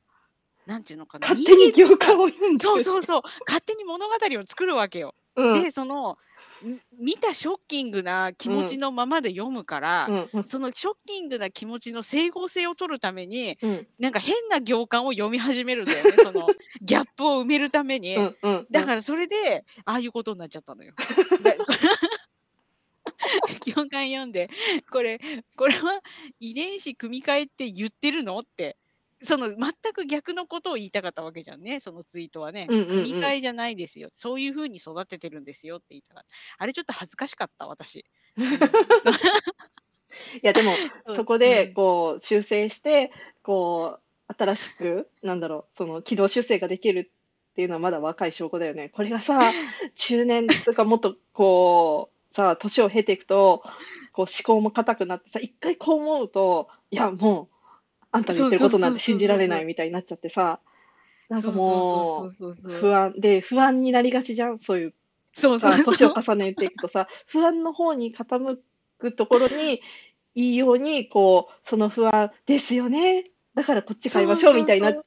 [0.66, 1.28] なんていうのかな。
[1.28, 3.22] 勝手に行間を読んでそうそうそう。
[3.46, 5.14] 勝手に物語を作るわけよ。
[5.36, 6.18] うんで、その、
[6.64, 16.10] ん見たショッキングな気持ちのままで読むから、うんうんそのショッキングな気持ちの整合性を取るために、うんなんか変な行間を読み始めるんだよね。
[16.24, 16.48] その
[16.82, 18.16] ギャップを埋めるために。
[18.70, 20.94] だからそれで、ああいうことになっちゃったのよ。
[23.16, 24.50] だ行間読んで、
[24.90, 25.20] これ、
[25.56, 26.00] これは
[26.40, 28.76] 遺伝子組み換えって言ってるのって、
[29.22, 32.66] その全く逆のことを言いたかったわけじゃんね、そのツイートはね。
[32.68, 34.10] うんうんうん組み換えじゃないですよ。
[34.12, 36.28] そういうふうに育ててるんですよって言いたかった。
[36.58, 38.04] あれちょっと恥ずかしかった、私。
[40.42, 40.72] いやでも
[41.08, 43.10] そこでうんこう修正して
[43.42, 43.98] こ
[44.28, 47.10] う新しくなんだろうその軌道修正ができる
[47.52, 48.90] っていうのはまだ若い証拠だよね。
[48.90, 49.52] これがさ
[49.94, 53.62] 中年とかもっとこうさ年を経ていくと
[54.12, 57.48] こう思考も固くなってさ一回こう思うといやもう
[58.12, 60.60] あんたの言ってることなんて信じられないみたいになっちゃってさ
[61.28, 64.94] なんかもそうそうそうそうう不安で不安になりがちじゃんそういう
[65.36, 68.56] そうそう年を重ねていくとさ、不安の方に傾
[68.98, 69.82] くところに、
[70.34, 73.30] いいように、こう、その不安ですよね。
[73.54, 75.04] だからこっち買いましょうみたいになっ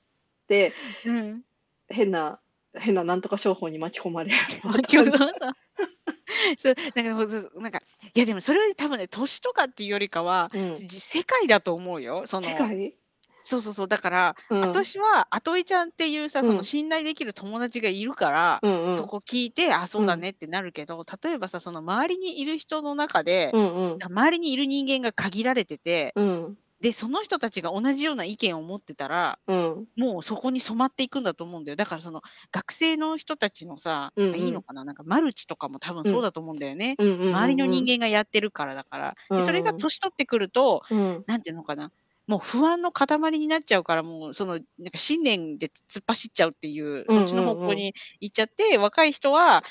[0.47, 0.73] て、
[1.05, 1.41] うん。
[1.88, 2.39] 変な、
[2.77, 4.36] 変ななんとか商法に巻き込まれる。
[4.62, 4.73] そう
[6.58, 6.75] そう。
[6.95, 7.82] なんかなんか、
[8.13, 12.23] いやでもそれは多分ね、年とかっていうよりかは、うんじ世界だと思うよ。
[12.27, 12.93] その世界？
[13.41, 13.88] そうそうそう。
[13.88, 18.97] だから、うん私は、あといちゃんっていうさ、うんその信頼できる友達がいるから、うんうん。
[18.97, 24.03] そこ聞いて、あ、そうだねってなるけど、例えばさ、その周りにいる人の中で、うんうん。
[24.03, 29.85] 周りにいる人間が限られてて、うんで、その人たちが同じような意見を持ってたら、うん。
[29.97, 31.75] もうそこに染まっていくんだと思うんだよ。
[31.75, 34.85] だからその学生の人たちのさ、うんうんいいのかな？
[34.85, 36.95] なんかマルチとかも多分そうだと思うんだよね。
[36.99, 37.35] うんうんうん。
[37.35, 39.15] 周りの人間がやってるからだから。
[39.29, 41.23] うんうんでそれが年取ってくると、間。
[41.27, 41.91] なんていうのかな？
[42.27, 49.63] もう不安の塊になっちゃうから、もうその、なんか信念で突っ走っちゃうっていう、そっちの方向に行っちゃって、若い人は、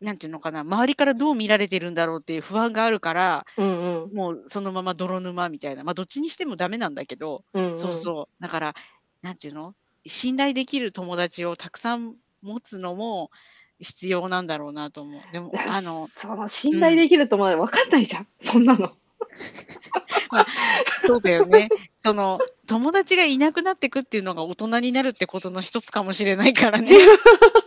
[0.00, 4.14] なんていうのかな、周りからどう見られてるんだろうっていう不安があるから、うんうん。
[4.14, 5.84] もうそのまま泥沼みたいな。
[5.84, 7.78] まあどっちにしてもダメなんだけど、うんうん。
[7.78, 8.42] そうそう。
[8.42, 8.74] だから、
[9.22, 9.74] なんていうの？
[10.06, 13.30] 信頼できる友達をたくさん持つのも
[13.80, 15.20] 必要なんだろうなと思う。
[15.32, 18.92] でも、あの、その信頼できるとまだ分かんないじゃん、 そんなの。
[21.06, 21.68] そうだよね。
[22.00, 26.90] その、友達がいなくなってくっていうのが大人になるってことの一つかもしれないからね。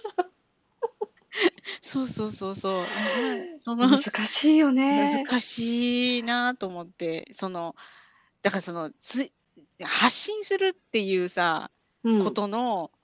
[1.81, 2.81] そうそうそうそう。
[2.81, 5.23] うんその、難しいよね。
[5.25, 7.75] 難しいなと思って、その、
[8.41, 9.31] だからその、つ
[9.83, 11.71] 発信するっていうさ、
[12.03, 12.99] うんことの、うん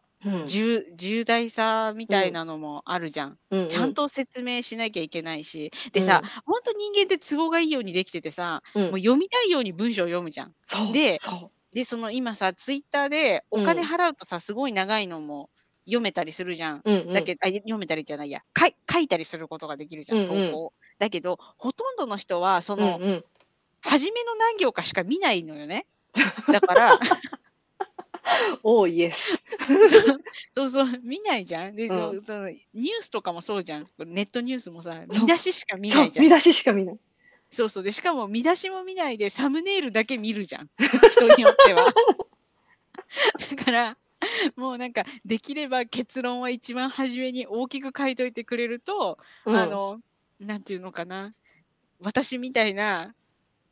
[0.47, 3.37] 重重大さみたいなのもあるじゃん。
[3.51, 5.71] うんうんちゃんと説明しなきゃいけないし。
[5.91, 10.55] でさ、ほんと人間って都合がいいようにできててさ、うんもう読みたいように文章を読むじゃん。
[10.93, 15.49] でそで、その今さ、ツイッターでお金うん払うとさ、すごい長いのも
[15.85, 16.77] 読めたりするじゃん。
[16.77, 20.73] う、うんうん、だけど、あ読めたりじゃないや、かい書いたりすることができるじゃん、うんうん投稿を。
[20.99, 23.25] だけど、ほとんどの人は、その、うんうん、
[23.81, 25.85] 初めの何行かしか見ないのよね。
[26.51, 26.99] だから、
[28.63, 29.43] おーイエス。
[30.53, 31.75] そうそう、見ないじゃん。
[31.75, 33.87] で、うんそのニュースとかもそうじゃん。
[33.99, 36.25] ネットニュースもさ、見出ししか見ないじゃん。
[36.25, 36.97] 見出ししか見ない。
[37.51, 37.83] そうそう。
[37.83, 40.69] で、しかも見出しも見ないで、サムネイルだけ見るじゃん。
[41.11, 41.93] 人によっては。
[43.55, 43.97] だから、
[44.55, 50.01] もうなんか、できれば結論は一番初めに大きく書いといてくれると、うんあの、
[50.39, 51.33] なんていうのかな。
[51.99, 53.15] 私みたいな、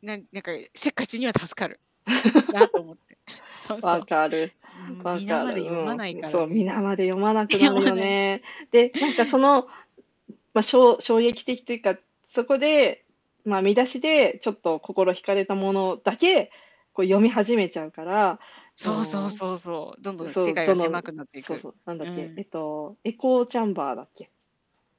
[0.02, 1.80] なんなんか、せっかちには助かる。
[2.54, 3.18] なと思って。
[3.82, 4.06] わう。
[4.06, 4.54] かる。
[4.90, 5.22] うんわかる。
[5.22, 6.28] 皆まで読まないから。
[6.28, 8.42] うんそう、皆まで読まなくなるよね。
[8.72, 9.68] で、なんかその、
[10.54, 13.04] まあ、衝衝撃的というか、そこで、
[13.46, 16.50] まあ、見出しでちょっと心惹かれたものだけ
[16.94, 18.40] こう読み始めちゃうから、
[18.76, 20.02] そうそうそうそう。
[20.02, 21.46] どんどん世界が狭くなっていく。
[21.46, 24.30] そうそう、なんだっけ、うんえっと、エコーチャンバーだっけ？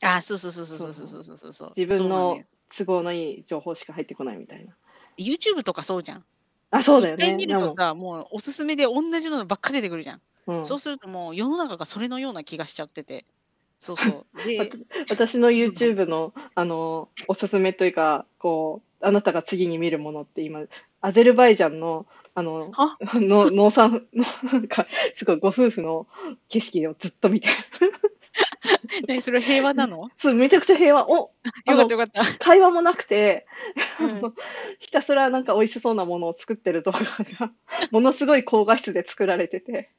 [0.02, 1.72] あ、そうそうそうそうそうそうそうそうそう。
[1.76, 2.38] 自分の
[2.76, 4.74] 都合のいい情報しか入ってこないみたいな。
[5.16, 6.24] YouTube とかそうじゃん。
[6.70, 7.24] あ、そうだよね。
[7.24, 10.20] 一回見るとさ、もうおすすめで同じのばっか出てくるじゃん。
[10.46, 13.24] うんそうするともう世の中がそれのような気がしちゃってて。
[13.80, 14.36] そうそう。
[14.46, 14.70] で、
[15.10, 20.64] 私の YouTube の、あの、おすすめというか、こう、あなたが次に見るものって今、
[21.00, 22.06] アゼルバイジャンの、
[22.36, 26.06] あの、あの農産の、なんか、すごいご夫婦の
[26.48, 27.54] 景色をずっと見てる。
[29.08, 30.08] 何それ平和なの？
[30.16, 31.08] そう、めちゃくちゃ平和。
[31.10, 31.32] お、
[31.66, 32.24] よかったよかった。
[32.38, 33.46] 会話もなくて、
[34.00, 34.34] うん
[34.80, 37.00] ひたすらなんか美味しそうなものを作ってる動画
[37.46, 37.52] が、
[37.90, 39.90] ものすごい高画質で作られてて、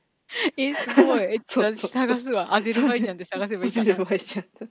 [0.57, 1.21] え、すごい。
[1.23, 2.53] え、探すわ。
[2.55, 4.05] アゼルバイジャンで探せばいアゼルいかな。
[4.05, 4.67] バイジャンだ。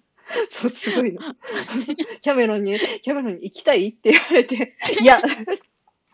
[0.51, 1.23] そう、すごいの。
[2.23, 5.23] キャメロンに、キャメロンに行きたいって言われて、いや、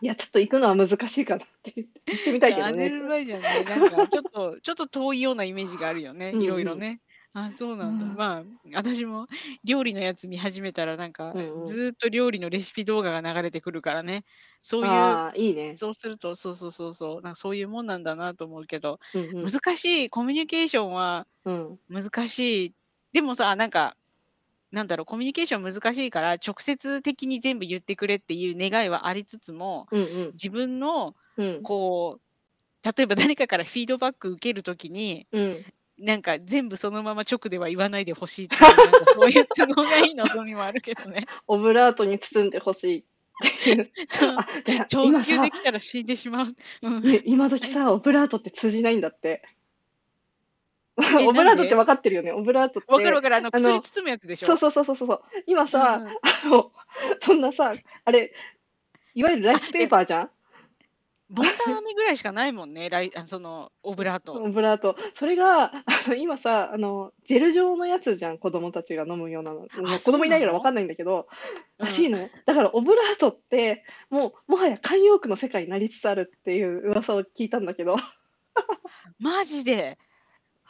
[0.01, 2.89] いや、ちょっと行くのは難しいかなって言って、行ってみたいけどアゼね。
[2.89, 6.35] ルバイジャンね、なんかちょっと、 ちょっと遠いようなイメージがあるよね。
[6.37, 7.01] いろいろね。
[7.33, 8.13] あ、そうなんだ。
[8.13, 8.43] うんまあ、
[8.73, 9.27] 私も
[9.63, 14.25] 料理のやつ見始めたら、なんか、うんうんずーっと料理のレシピ動画が流れてくるからね。
[14.61, 15.81] そういう、ああ、いいね。
[15.81, 22.75] そうすると、そうそうそうそう、なんかそういうもんなんだなと思うけど、うんうん難しい、コミュニケーションはうん難しい。
[23.13, 23.97] でもさ、なんか、
[24.71, 35.65] なんだろう、コミュニケーション難しいから、直接的に全部言ってくれっていう願いはありつつも、うんうん自分の、うんこう、例えば誰かからフィードバック受けるときに、うん
[35.99, 41.27] なんか全部そのまま直では言わないでほしいっていう、なんかそういう都合がいい望みもあるけどね。
[41.47, 43.03] オブラートに包んでほしいっ
[43.63, 43.91] ていう。
[44.07, 46.55] そうあ、じゃあ長今さ級で、きたら死んでしまう。
[46.81, 49.43] うん、ね今時さ、オブラートって通じないんだって。
[50.97, 52.31] えオブラートって分かってるよね。
[52.31, 52.91] オブラートって。
[52.91, 54.47] わかるわかる、あの薬包むやつでしょ？
[54.47, 55.21] そうそうそうそうそう。
[55.47, 56.15] 今さ、うんうんあ
[56.49, 56.71] の、
[57.21, 57.73] そんなさ、
[58.05, 58.33] あれ、
[59.13, 60.29] いわゆるライスペーパーじゃん？
[61.33, 64.33] ボンタンアメぐらいしかないもんね、ライあそのオブラート。
[64.33, 64.97] オブラート。
[65.15, 69.65] それが、あの今さ、あの、ジェル状のやつじゃん、子供たちが飲むようなの。
[69.69, 71.29] 子供いないから分かんないんだけど、
[71.79, 72.29] うんらしいの。
[72.45, 77.95] だから、オブラートって、もう、もはや慣用句の世界になりつつあるっていう噂を聞いたんだけど。
[79.17, 79.97] マジで？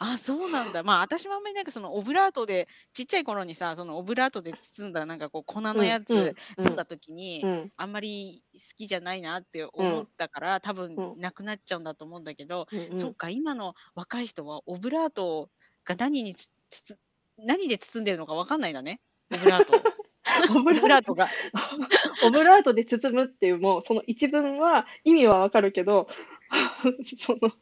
[0.02, 0.82] あ、そうなんだ。
[0.82, 15.50] まあ、私もあんまりなんかそのオブラートで、ちっちゃい頃にさ、そのオブラートで包んだなんかこう粉のやつうん飲んだ時に、うんあんまり好きじゃないなって思ったから、多分うんなくなっちゃうんだと思うんだけど、うんうんそっか、今の若い人はオブラート
[15.84, 16.98] が何につつ
[17.38, 19.00] 何で包んでるのかわかんないんだね。
[19.32, 19.80] オブラートを。
[20.58, 21.28] オブオブラートが。
[22.24, 26.08] オブラートで包むっていうもうその一文は意味はわかるけど
[27.16, 27.54] そのあ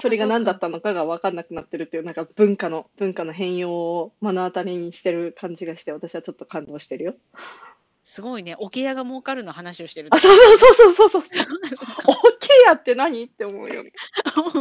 [0.00, 7.14] それが何だっそたのかが分かんなくなってるっていうなんか文化の文化の変容を目の当たりにしてる感じがして私はちょっと感動してるよ。
[8.04, 8.56] すごいね。
[8.58, 10.08] 桶屋が儲かるの話をしてる。
[10.12, 11.22] あそうそうそうそうそうそう。
[11.22, 11.52] そっか
[12.08, 13.92] オッケーやって何って思うよね。
[14.36, 14.52] オッ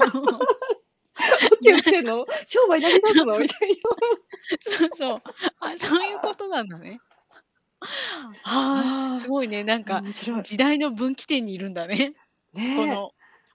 [1.61, 2.25] ケーってんの？
[2.45, 3.37] 商売成り立つの？
[3.39, 3.75] みたいな。
[4.59, 5.21] そうそう。
[5.59, 7.01] あ、そういうことなんだね。
[8.43, 9.63] はあ、すごいね。
[9.63, 10.01] なんか。
[10.43, 12.13] 時代の分岐点にいるんだね。
[12.53, 13.11] ねえこの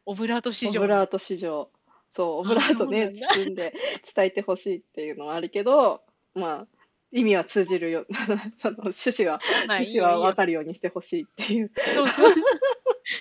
[0.06, 0.80] オブラート市場。
[0.80, 1.68] オブラート市場。
[2.14, 3.74] そう、オブラートね、そうなんだ包んで
[4.14, 6.02] 伝えてほしいっていうのはあるけど、
[6.34, 6.66] まあ、
[7.12, 8.06] 意味は通じるよ。
[8.62, 11.70] あの趣旨は、まあい趣旨いよいいよは分かるようにしてほしいっていう。
[11.94, 12.34] そうそう。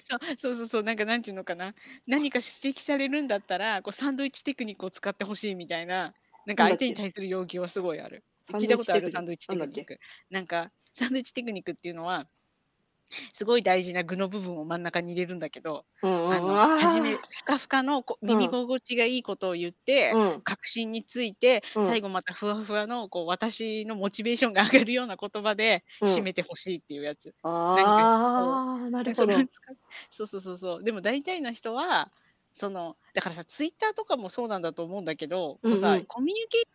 [0.04, 1.76] そうそうそうそう、なんかなんていうのかな。
[2.08, 6.14] 何か指摘されるんだったら、こうサンドイッチテクニックを使ってほしいみたいな、
[6.46, 8.24] なんか相手に対する要求はすごいある。
[8.48, 9.10] 聞いたことある？
[9.10, 10.00] サンドイッチテクニック。
[10.30, 12.28] なんか、サンドイッチテクニックっていうのは、
[13.34, 16.36] すごい大事な具の部分を真ん中に入れるんだけど、うんうん。
[16.36, 18.36] あの、初め、ふかふかのこうん。
[18.36, 20.44] 耳心地がいいことを言って、うん。
[20.44, 21.96] 確信について、うん。
[21.96, 26.20] 最後またふわふわの、こう、私のモチベーションが上がるような言葉で、うん。
[26.20, 27.36] 締めてほしいっていうやつ。
[27.44, 29.48] ああ、なるほど。
[30.10, 30.84] そうそうそうそう。
[30.84, 32.12] でも大体の人は、
[32.54, 36.08] その、だからさ、ツイッターとかもそうなんだと思うんだけど、こうさうんうん。
[36.08, 36.68] コミュニケーショ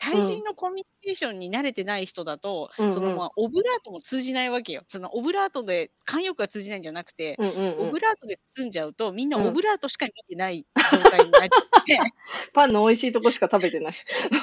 [0.00, 4.82] 対人のコミュニケーションに慣れてない人だと、うんうんそのまあ、オブラートも通じないわけよ。
[4.88, 11.98] そのオブラートで慣用句が通じないんじゃなくて、うんうんうんオブラートで包んじゃうと、みんなうんオブラートしか見てない状態になっちゃって、
[12.54, 13.94] パンの美味しいとこしか食べてない。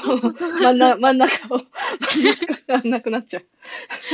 [0.03, 3.45] そうそうそう真ん中、真ん中を、真ん中がなくなっちゃう。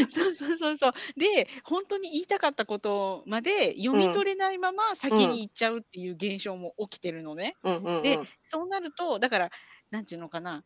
[0.10, 0.94] そうそうそうそう。
[1.18, 7.56] で、本当に言いたかったことまで読み取れないまま先に行っちゃうっていう現象も起きてるのね。
[7.64, 8.04] うんうんうん。
[8.04, 9.52] で、そうなると、だから、
[9.92, 10.64] なんていうのかな。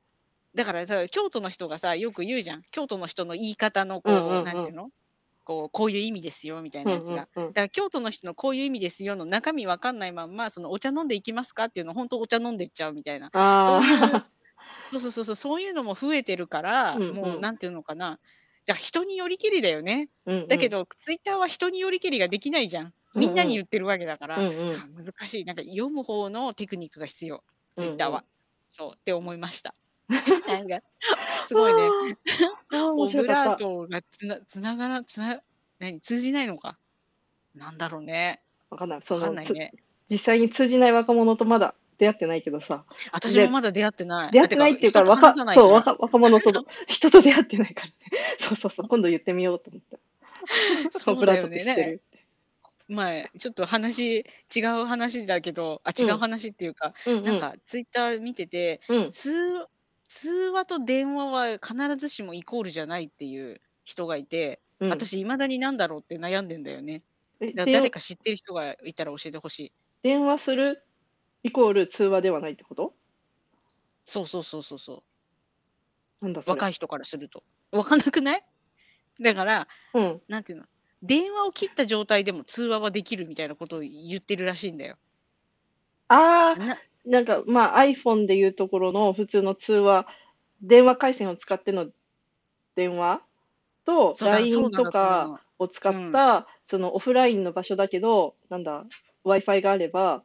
[0.58, 2.64] だからさ、京都の人がさ、よく言うじゃん。
[2.72, 4.90] 京都の人の言い方の、こう、うんうんうんなんていうの？
[5.46, 7.12] こう、こういう意味ですよ、みたいなやつが。
[7.12, 13.28] うんうんうんだから京都の人のこういう意味ですよの中身わかんないまんま、そのお茶飲んでいきますかっていうの、本当お茶飲んでっちゃうみたいな。
[13.34, 14.28] ああ、
[14.92, 18.20] そうそうそうそう、そういうのも増えてるから、うんうんもうなんていうのかな。
[18.66, 20.10] じゃあ人によりけりだよね。
[20.26, 22.94] うんうんだけ、ど、ツイッターは人によりけりができないじゃん。
[23.14, 25.46] みんなに言ってるわけだから、うんうんあ難しい。
[25.46, 27.44] なんか読む方のテクニックが必要。
[27.76, 28.20] ツイッターは。
[28.20, 28.26] うん
[28.70, 29.74] そうって思いました。
[30.10, 30.82] なんか、
[31.48, 32.18] すごいね。
[32.74, 33.56] オブラー。
[33.58, 35.42] トがつなつながら、つな、
[35.80, 36.78] 何、通じないのか？
[37.56, 38.42] なんだろうね。
[38.70, 39.02] わかんない。
[39.02, 39.74] そわかんないね。
[40.10, 44.32] 実際に通じない若者とまだ出会ってないけどさ、私もまだ出会ってない。
[44.32, 47.94] 出会ってないっていうか、だ若そう、若若者と、 人と出会ってないからね。
[48.38, 50.00] そうそうそう、今度言ってみようと思って。
[51.00, 51.48] そうオブラート。
[51.48, 52.02] って知ってる。
[52.88, 57.24] まあ、ちょっと話、違う話だけど、あ、違う話っていうか、うんうん。
[57.26, 59.12] なんか、ツイッター見てて、うん。
[59.12, 59.68] 通
[60.10, 67.04] 通話と電話は必ずしもイコールじゃないっていう人がいて、うん、私、いまだになんだろうって悩んでんだよね。
[67.40, 69.72] えだから誰か知ってる人がいたら教えてほしい。
[70.04, 70.84] 電話する
[71.44, 72.94] イコール通話ではないってこと？
[74.06, 75.04] そうそうそうそうそ
[76.22, 76.26] う。
[76.26, 76.54] なんだそれ？
[76.54, 77.44] 若い人からすると。
[77.72, 78.46] わかんなくない？
[79.22, 80.22] だから、うん。
[80.28, 80.66] なんていうの？
[81.04, 84.98] 電話を切った状態でも通話はできるみたいなことを言ってるらしいんだよ。
[86.08, 86.78] ああ、な
[87.08, 90.08] なんかまあ iPhone でいうところの普通の通話、
[90.62, 91.88] 電話回線を使っての
[92.76, 93.24] 電話
[93.86, 98.86] とそうだ LINE とそうなんだと思かを使った、そのオフラインの場所だけど、なんだ、
[99.26, 100.24] Wi-Fi があれば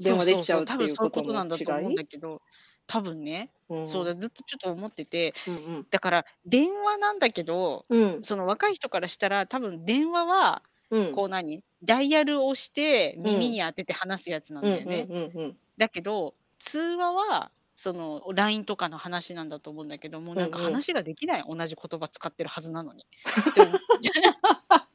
[0.00, 1.10] 電話できちゃうっ多分そういうい？
[1.10, 2.42] うここととなんだと思うんだけど、
[2.86, 8.02] 多分ね、うんそうだ、ずっとちょっと思ってて、うんだから電話なんだけど、うん。
[8.16, 8.24] うん。
[8.24, 11.12] その若い人からしたら、多分電話は、うん。
[11.12, 11.62] こう何？
[11.82, 15.06] ダイヤルを押して耳に当てて話すやつなんうんだよね。
[15.08, 15.56] うんうんうん。
[15.78, 23.06] だけど、通話は、その LINE とかの話なんだと思うんだけども、なんかうんうん話ができない、同じ言葉使ってるはずなのに。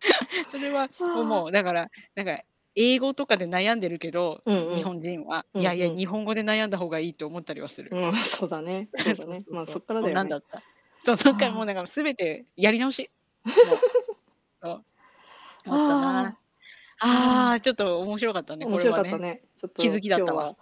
[0.48, 1.52] それは思う。
[1.52, 2.42] だから、なんか、
[2.74, 7.90] 英語とかで悩んでるけど、うんうん日本人は、うんうんいやいや、日本語で悩んだ方がいいと思ったりはする。
[7.92, 8.88] うん、そうだね。
[8.96, 9.44] そうだね。
[9.50, 10.14] まあそっからだよね。
[10.14, 10.62] なんだった。
[11.04, 13.10] そう、そっからもうなんかすべてやり直し。
[15.66, 16.38] もうそう思ったな。
[16.98, 18.80] ああ、ちょっと面白かったね、こ面。
[18.80, 19.42] 白かったね。
[19.58, 20.56] ちょっと気づきだったわ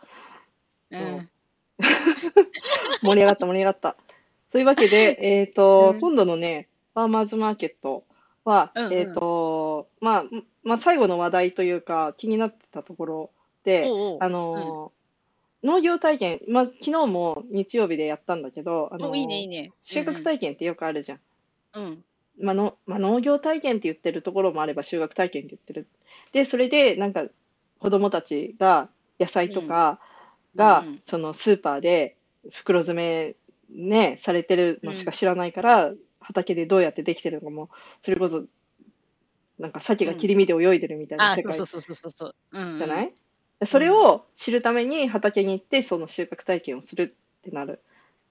[0.91, 1.31] うん。
[3.03, 3.97] 盛り上がった盛り上がった。
[4.49, 8.05] そういうわけで、 えっと、うん今度のね、ファーマーズマーケット
[8.45, 10.25] は、うんうんえっと、まあ、
[10.63, 13.31] まあ、最後の話題というか、気になってたところ
[13.65, 15.05] で、おうおうあのー
[15.65, 19.73] 農業体験、まあ、昨日も日曜日でやったんだけど、あのいいね、いいね。
[19.83, 21.21] 収穫体験ってよくあるじゃん。
[21.73, 22.05] うんうん。
[22.41, 25.87] まあのまあ、農業体験って言ってるところもあれば収穫体験って言ってる。
[26.33, 27.27] で、それでなんか
[27.79, 28.89] 子供たちが
[29.21, 30.01] 野菜とか
[30.57, 32.17] が、そのスーパーで
[32.51, 33.37] 袋詰め
[33.71, 37.71] ね、されてるのしか知らないから、畑でどうやってできてるのかも、
[38.01, 38.45] それこそ
[39.59, 41.57] なんか鮭が切り身で泳いでるみたいなあ、世界
[42.53, 43.13] じゃない、
[43.65, 47.81] それを知るために畑に行ってその収穫体験をするってなる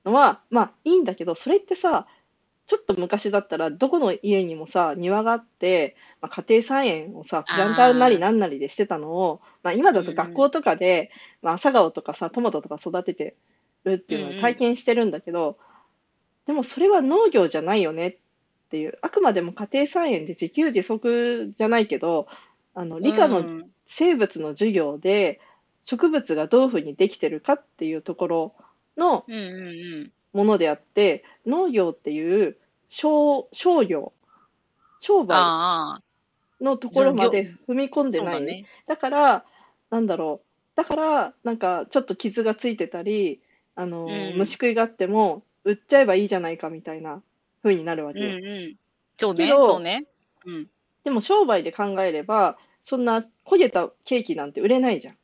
[0.05, 2.07] のはまあいいんだけどそれってさ
[2.67, 11.09] ちょっと昔だったらどこの家にもさ庭があって、まあ、家庭菜園をさプランターなりなんなりでしてたのをまあ、今だと学校とかで、
[11.41, 13.35] まあ、朝顔とかさトマトとか育てて
[13.85, 15.57] るっていうのを体験してるんだけど、
[16.45, 18.17] でもそれは農業じゃないよねっ
[18.69, 22.27] ていうあくまでも家庭菜園で自給自足じゃないけど
[22.75, 23.69] あの理科のうん。
[23.85, 25.41] 生物の授業で
[25.83, 28.55] 植物がどういうふうにできてるかっていうところ
[28.97, 29.71] のうんうんう
[30.05, 30.11] ん。
[30.33, 32.57] ものであって農業っていう
[32.89, 34.13] 商商業
[34.99, 35.35] 商売
[36.61, 38.65] のところまで踏み込んでないね。
[38.87, 39.45] だから
[39.89, 43.41] なんだろうだからなんかちょっと傷がついてたり
[43.75, 47.21] あの、うん虫食いがあっても売っちゃえばいいじゃないかみたいな
[47.61, 48.29] 風になるわけうんよ。
[48.31, 48.75] うん。
[49.17, 50.05] そうね、そうね。
[50.45, 50.67] うん。
[51.03, 55.15] でも商売で考えれば、そんな焦げたケーキなんて売れないじゃん。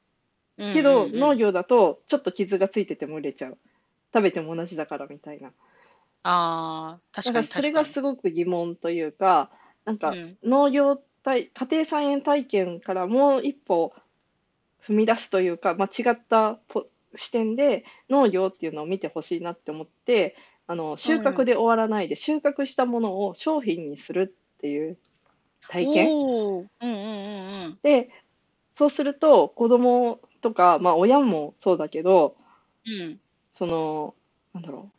[0.58, 3.58] うんけど、農業だと、ちょっと傷がついてても売れちゃう。
[4.14, 5.52] 食べても同じだからみたいな。
[6.24, 9.52] ああ、確かにだからそれがすごく疑問というか、
[9.86, 13.94] なんかうん農業体、家庭菜園体験からもう一歩
[14.82, 20.36] 踏み出すというか、まあ、違ったポ視点で農業っていうのを見てほしいなって思って、
[20.68, 24.98] あの収穫で終わらないで、収穫したものを商品にするっていう
[25.68, 26.16] 体験。
[26.16, 27.80] おーうんうんうんうん。
[27.84, 28.10] で、
[28.74, 32.38] そうすると子供とか、まあ親もそうだけど、
[32.86, 33.20] うん。
[33.60, 34.16] その、
[34.54, 34.90] なんだろ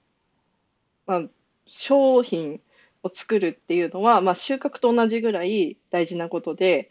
[1.06, 1.22] う、まあ、
[1.64, 2.60] 商品
[3.02, 6.90] を作るっていうのは、まあ、収穫と同じぐらい大事なことで、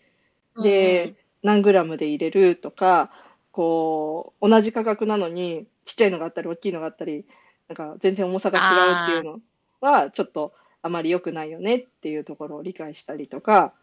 [0.63, 1.13] で、
[1.43, 3.11] 何グラムで入れるとか、
[3.51, 7.23] こう、同じ価格なのに、ちっちゃいのがあったり、大きいのがあったり、
[7.67, 9.39] なんか全然重さが違うっていうの
[9.79, 13.73] は、ちょっとあまり良くないよねっていうところを理解したりとか、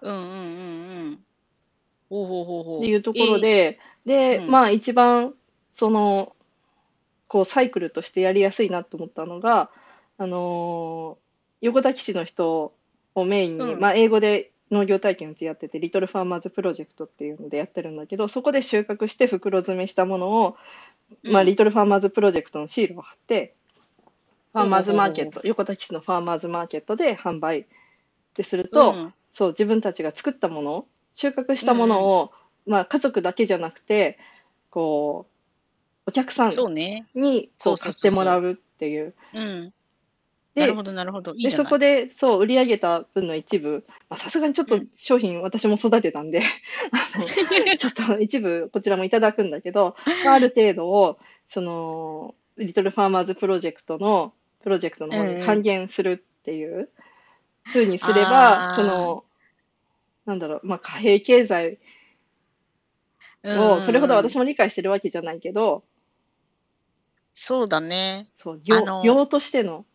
[0.00, 0.34] うんうんうんう
[1.10, 1.18] ん。
[2.08, 2.78] ほうほうほうほう。
[2.78, 5.34] っていうところで、で、うんまあ一番、
[5.70, 6.34] その、
[7.30, 9.70] こうサイクルとしてやりやすいなと思ったのが、
[10.18, 11.30] あのー
[11.62, 12.72] 横田基地の人
[13.14, 13.80] をメインに、うん。
[13.80, 20.56] まあ英語で農業体験うちやってて、リトルファーマーズプロジェクトっていうのでやってるんだけど、そこで収穫して袋詰めしたものを、
[21.24, 23.54] まあうんリトルファーマーズプロジェクトのシールを貼って、
[24.52, 27.66] ファーマーズマーケッほト、横田基地のファーマーズマーケットで販売っ
[28.34, 29.14] てするうと、ん。
[29.32, 32.32] そう、自分たちが作ったもの、収穫したものを、
[32.66, 34.18] まあ、家族だけじゃなくて、
[34.70, 35.39] こう、
[36.10, 36.50] お客さん。
[37.14, 39.14] にこそう買ってもらうっていう。
[40.56, 41.32] なるほどなるほど。
[41.34, 41.50] いいで。
[41.50, 46.40] そこで、そう、売り上げた分の一部、まあさすがにちょっとうん商品私も育てたんで、
[47.78, 49.94] ちょっと一部こちらもいただくんだけど、
[50.24, 56.90] まあある程度を、その、リトルファーマーズプロジェクトの、プロジェクトの方に還元するっていう
[57.66, 59.24] 風にすれば、あーその、
[60.26, 61.78] なんだろう、まあ貨幣経済
[63.42, 64.40] うんをそれほど私も。
[64.40, 65.84] も理解してるわけじゃないけど、
[67.42, 68.30] そうだね。
[68.36, 69.86] そう、業あの業としての、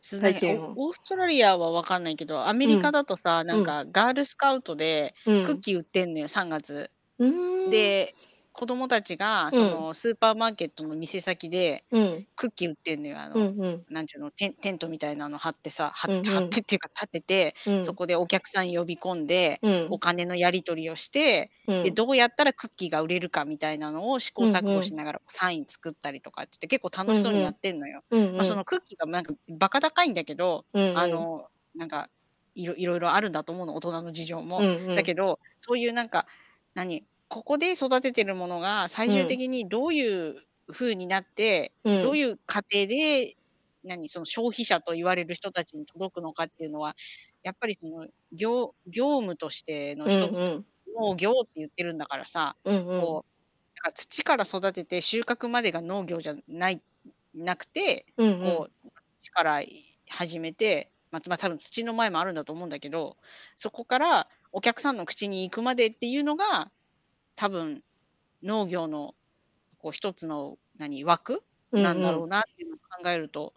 [0.00, 0.72] そう体験を。
[0.76, 5.44] オオーストラリアは分かんないけど、アメリカだとさ、なんかガールスカウトでうん。
[5.44, 6.90] クッキー売ってんのよ、3月。
[7.18, 8.14] うーん、で、
[8.54, 13.18] 子供たちがそのスーパーマーケットの店先でうん、クッキー売ってんのよ。
[13.18, 28.02] あの、うん、うん、なんていうのテン、トみたいなの張ってさ、張って、ってっていうか立てて、うん、そこでお客さん呼び込んで、うん、お金のやり取りをして、うん、で、どうやったらクッキーが売れるかみたいなのを試行錯誤しながらサイン作ったりとかって結構楽しそうにやってんのよ。
[28.10, 32.08] うん、うん、まあ、そのクッキーがなんかバカ高いんだけど、うん、うん、あの、なんか
[32.54, 34.58] いろいろいろあるんだと思うの、大人の事情も。
[34.58, 36.26] うん、うん、だけど、そういうなんか、
[36.74, 40.36] 何、ここで育ててるものが最終的にどういう
[40.72, 43.34] 風になって、うん、どういう過程で、
[43.82, 46.94] 何、その消費者と言われる人たちに届くのかっていうのは、
[47.42, 50.64] やっぱりその業業務としての一つ、うん、
[50.96, 56.80] 農業って言ってるんだからさ、うん、うん、こう、なんか土から育てて収穫までが農業じゃない、
[57.34, 59.60] なくて、うん、うん、こう、土から
[60.08, 63.16] 始めて、まあ、まあ、多分土の前もあるんだと思うんだけど、
[63.56, 66.70] そこからお客さんの口に行くまでっていうのが、
[67.36, 67.82] 多分
[68.42, 69.14] 農業の
[69.78, 73.52] こう一つの何枠なんだろうなっていうのを考えると、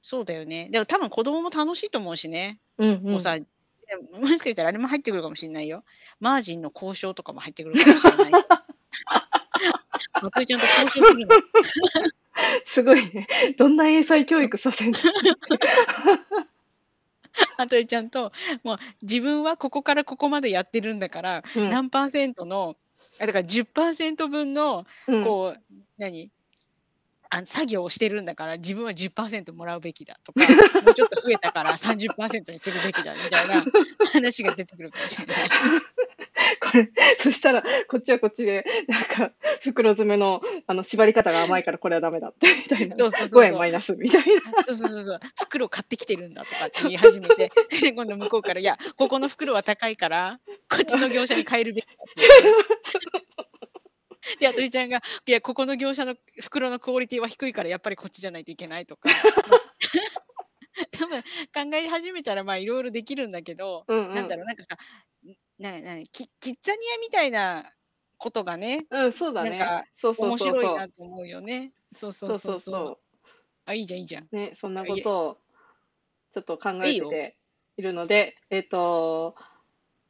[0.00, 0.68] そうだよね。
[0.70, 2.58] でも多分子供も楽しいと思うしね。
[2.78, 3.46] うん、うん、こうさ、で
[4.18, 5.84] もしかしたらあれも入ってくるかもしれないよ。
[6.20, 8.46] マージンの交渉とかも入ってくるかもしれないし。
[10.22, 11.34] まつりちゃんと交渉するの。
[12.64, 13.26] すごいね。
[13.58, 14.98] どんな英才教育させんの？
[17.58, 18.32] まつりちゃんと、
[18.64, 22.91] もう自分はここからここまでやってるんだから、うん何パーセントの、あ
[23.26, 26.30] だから10%分の、うんこう、何？
[27.34, 30.40] あ作業をしてるんだから自分は10%もらうべきだとか、
[30.84, 33.64] もうちょっと増えたから30%にするべきだみたいな
[34.12, 35.36] 話が出てくるかもしれない。
[36.60, 39.32] これ、そしたら、こっちはこっちで、なんか、
[39.62, 42.96] 袋詰めの、あの、縛り方が甘いからこれはダメだって、みたいな。
[42.96, 44.64] そうそうそうそう5円マイナス、みたいな。
[44.66, 47.50] そうそうそうそう、袋買ってきてるんだとかって言い始めて、
[47.80, 53.22] で今度向こうから、いや、ここの袋は高いから、こっちの業者に変えるべきだって。
[54.38, 59.08] で、あとりちゃんが、いや、ここの業者の袋のクオリティは低いから、やっぱりこっちじゃないといけないとか。
[60.92, 64.76] 多分考え始めたら、まあ、いろいろできるんだけど、うんうんなんだろう、なんかさ、
[65.62, 67.72] ななキキッザニアみたいな
[68.18, 69.84] ことがね、うん、そうだねなんか。
[69.94, 70.38] そうそう面。
[70.38, 71.72] 白いなと思うよね。
[71.94, 72.98] そうそそううそううそう
[73.64, 74.28] あ、いいじゃん、いいじゃん。
[74.30, 74.36] う。
[74.36, 75.38] ね、そんなことを、
[76.32, 77.36] ちょっと考えてて
[77.76, 79.36] いるので、えっと、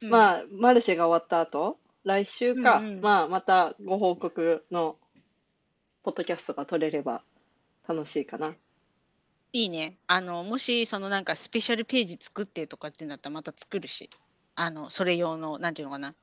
[0.01, 4.97] うんまあ、マルシェが終わった後、来週か、うんうんまあ、またご報告の、
[6.03, 7.23] ポッドキャストが取れれば
[7.87, 8.55] 楽しいかな。
[9.53, 9.97] いいね。
[10.07, 14.09] あの、もし、そのなんかスペシャルページ作ってとかってなったらまた作るし、
[14.55, 16.13] あの、それ用の、なんていうのかな。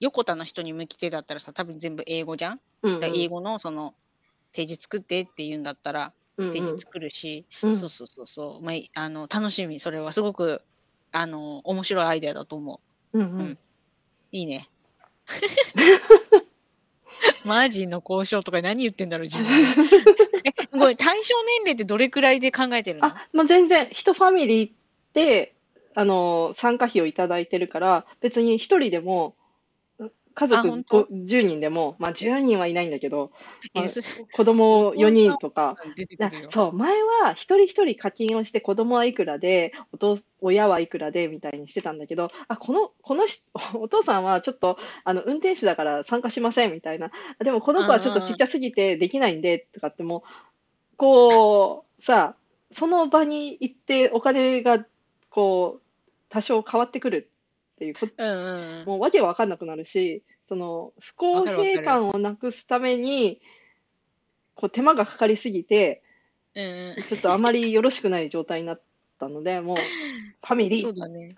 [0.00, 3.94] 横田の人に向き手だったらさ、多分全部英語じゃん、うんうん英語のその、
[4.52, 9.80] ページ作ってって言うんだったら、うんページ作るし、うんそうそうそうそう、まあい、あの、楽しみ。
[9.80, 10.62] それはすごく、
[11.12, 12.80] あの、面白いアイデアだと思
[13.12, 13.18] う。
[13.18, 13.58] うんううんん
[14.32, 14.68] いいね。
[17.44, 19.52] マージンの交渉とか何言ってんだろう、自分で。
[20.44, 23.06] え、これ対象年齢ってどれくらいで考えてるの？
[23.06, 24.70] あ、まあ、全然、一ファミリー
[25.14, 25.55] で、
[25.96, 29.34] あの、参加費をいただいてるから、別に一人でも、
[30.34, 31.04] 家あ族本当？
[31.04, 33.32] ご10人でも、まあ10人はいないんだけど、
[33.72, 33.84] まあ
[34.34, 35.76] 子供4人とか、
[36.50, 43.48] そう、前は一人一人課金をして子供はいくらで、お父親はいくらでみたいにしてたんだけど、あ、この、この人、
[43.80, 47.10] お父さんはちょっと、あの、運転手だから参加しませんみたいな。
[47.38, 50.22] あでもこの子はちょっとちっちゃすぎてできないんで、とかってもう、
[50.98, 52.36] こう、さ、
[52.70, 54.84] その場に行ってお金が、
[55.30, 55.85] こう、
[56.28, 57.30] 多少変わってくる
[57.76, 58.86] っていうこうんうんうん。
[58.86, 63.40] もうわけわかんなくなるし、その不公平感をなくすために、
[64.54, 66.02] こう手間がかかりすぎて、
[66.54, 68.80] うんうんちょっとあまりよろしくない状態になっ
[69.18, 71.36] たので、もうファミリーそうだね。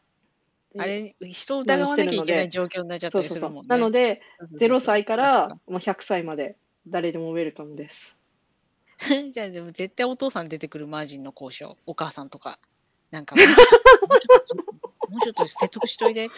[0.72, 3.68] であれ、人を疑わなきゃいけない状況になっちゃったりするもんね。
[3.68, 8.18] なので、そうそうそう0歳からもう100歳まで誰でもウェルカムです。
[9.30, 12.58] じゃあでも絶対お父さん出てくるマージンの交渉、お母さんとか。
[13.10, 14.56] なんかもうちょっと、
[15.10, 16.30] もうちょっと説得しといて。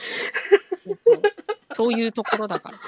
[1.72, 2.78] そういうところだから。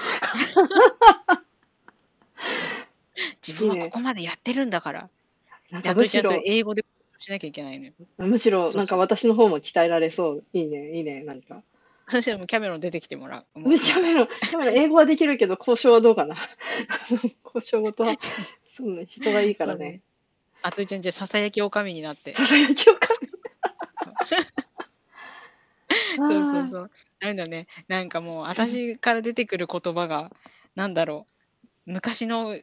[3.45, 5.09] 自分はここまでやってるんだから。
[5.71, 6.85] なんかむしろ、英語で
[7.19, 7.93] しなきゃいけないのよ。
[8.17, 10.43] むしろなんか私の方も鍛えられそう。
[10.53, 11.61] いいね、いいね、なんか。
[12.07, 13.45] そしたらキャメロン出てきてもらう。
[13.55, 16.35] キャメロン、キャメロン英語はできるけど交渉はどうかな。
[17.45, 18.15] 交渉ごとは、
[18.69, 20.01] そうね、人がいいからね。
[20.61, 22.33] あといちゃんじゃあささやきおかみになって。
[22.33, 23.07] ささやきをか
[26.27, 26.91] そうそうそう。
[27.21, 27.67] あれだね。
[27.87, 30.31] なんかもう、私から出てくる言葉が、
[30.75, 31.27] なんだろ
[31.87, 31.91] う。
[31.93, 32.59] 昔の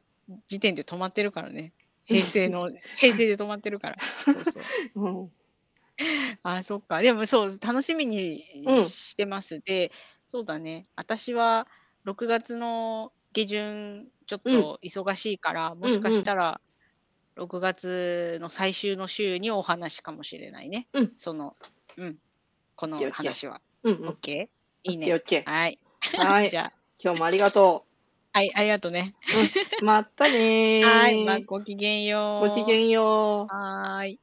[0.48, 1.72] 時点で止まってるからね。
[2.06, 3.98] 平成の、 平成で止まってるから。
[4.00, 4.62] そうそう。
[4.96, 5.30] うん
[6.42, 7.02] あ、そっか。
[7.02, 9.61] でもそう、楽しみにうんしてます。
[9.61, 9.92] で、
[10.22, 10.86] そうだね。
[10.96, 11.66] 私は
[12.04, 16.61] 6月の下旬、ちょっと忙しいから、もしかしたら、
[17.41, 20.88] 6月の最終の週にお話かもしれないね。
[20.93, 21.57] うんその、
[21.97, 22.16] うん。
[22.76, 23.62] この話は。
[23.82, 24.09] うんうん。
[24.11, 24.49] OK?
[24.84, 25.12] いいね。
[25.14, 25.78] オッケーオッケはい。
[26.03, 26.18] ー。
[26.18, 26.51] はい。
[26.53, 26.72] じゃ
[27.03, 27.86] 今日もありがと
[28.34, 29.14] あ、はい、ありがとうね。
[29.80, 29.80] う。
[29.80, 30.84] うんまたねー。
[30.84, 32.49] はい、まあ、ごきげんよう。
[32.49, 33.55] ごきげんよう。
[33.55, 34.20] はーい。